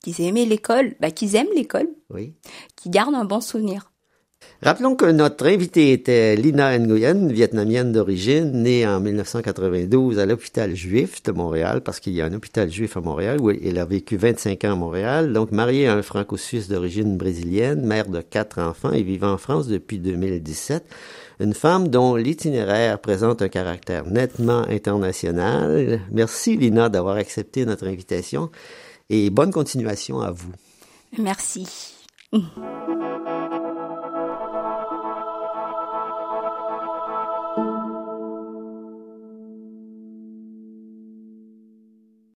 qu'ils 0.01 0.21
aient 0.21 0.27
aimé 0.27 0.45
l'école, 0.45 0.95
bah, 1.01 1.11
qu'ils 1.11 1.35
aiment 1.35 1.51
l'école, 1.55 1.89
Oui. 2.09 2.33
qu'ils 2.77 2.91
gardent 2.91 3.15
un 3.15 3.25
bon 3.25 3.41
souvenir. 3.41 3.91
Rappelons 4.61 4.95
que 4.95 5.05
notre 5.05 5.47
invitée 5.47 5.93
était 5.93 6.35
Lina 6.35 6.77
Nguyen, 6.77 7.31
vietnamienne 7.31 7.93
d'origine, 7.93 8.51
née 8.51 8.85
en 8.85 8.99
1992 8.99 10.19
à 10.19 10.25
l'hôpital 10.25 10.75
juif 10.75 11.23
de 11.23 11.31
Montréal, 11.31 11.79
parce 11.79 12.01
qu'il 12.01 12.11
y 12.11 12.19
a 12.19 12.25
un 12.25 12.33
hôpital 12.33 12.69
juif 12.69 12.97
à 12.97 12.99
Montréal, 12.99 13.39
où 13.39 13.51
elle 13.51 13.79
a 13.79 13.85
vécu 13.85 14.17
25 14.17 14.65
ans 14.65 14.73
à 14.73 14.75
Montréal, 14.75 15.31
donc 15.31 15.53
mariée 15.53 15.87
à 15.87 15.93
un 15.93 16.01
franco-suisse 16.01 16.67
d'origine 16.67 17.15
brésilienne, 17.15 17.85
mère 17.85 18.09
de 18.09 18.19
quatre 18.19 18.59
enfants 18.59 18.91
et 18.91 19.01
vivant 19.01 19.31
en 19.31 19.37
France 19.37 19.67
depuis 19.67 19.97
2017. 19.97 20.83
Une 21.39 21.53
femme 21.53 21.87
dont 21.87 22.15
l'itinéraire 22.15 22.99
présente 22.99 23.41
un 23.41 23.47
caractère 23.47 24.07
nettement 24.07 24.63
international. 24.67 26.01
Merci 26.11 26.57
Lina 26.57 26.89
d'avoir 26.89 27.15
accepté 27.15 27.65
notre 27.65 27.87
invitation 27.87 28.49
et 29.09 29.29
bonne 29.29 29.53
continuation 29.53 30.19
à 30.19 30.31
vous. 30.31 30.51
Merci. 31.17 31.95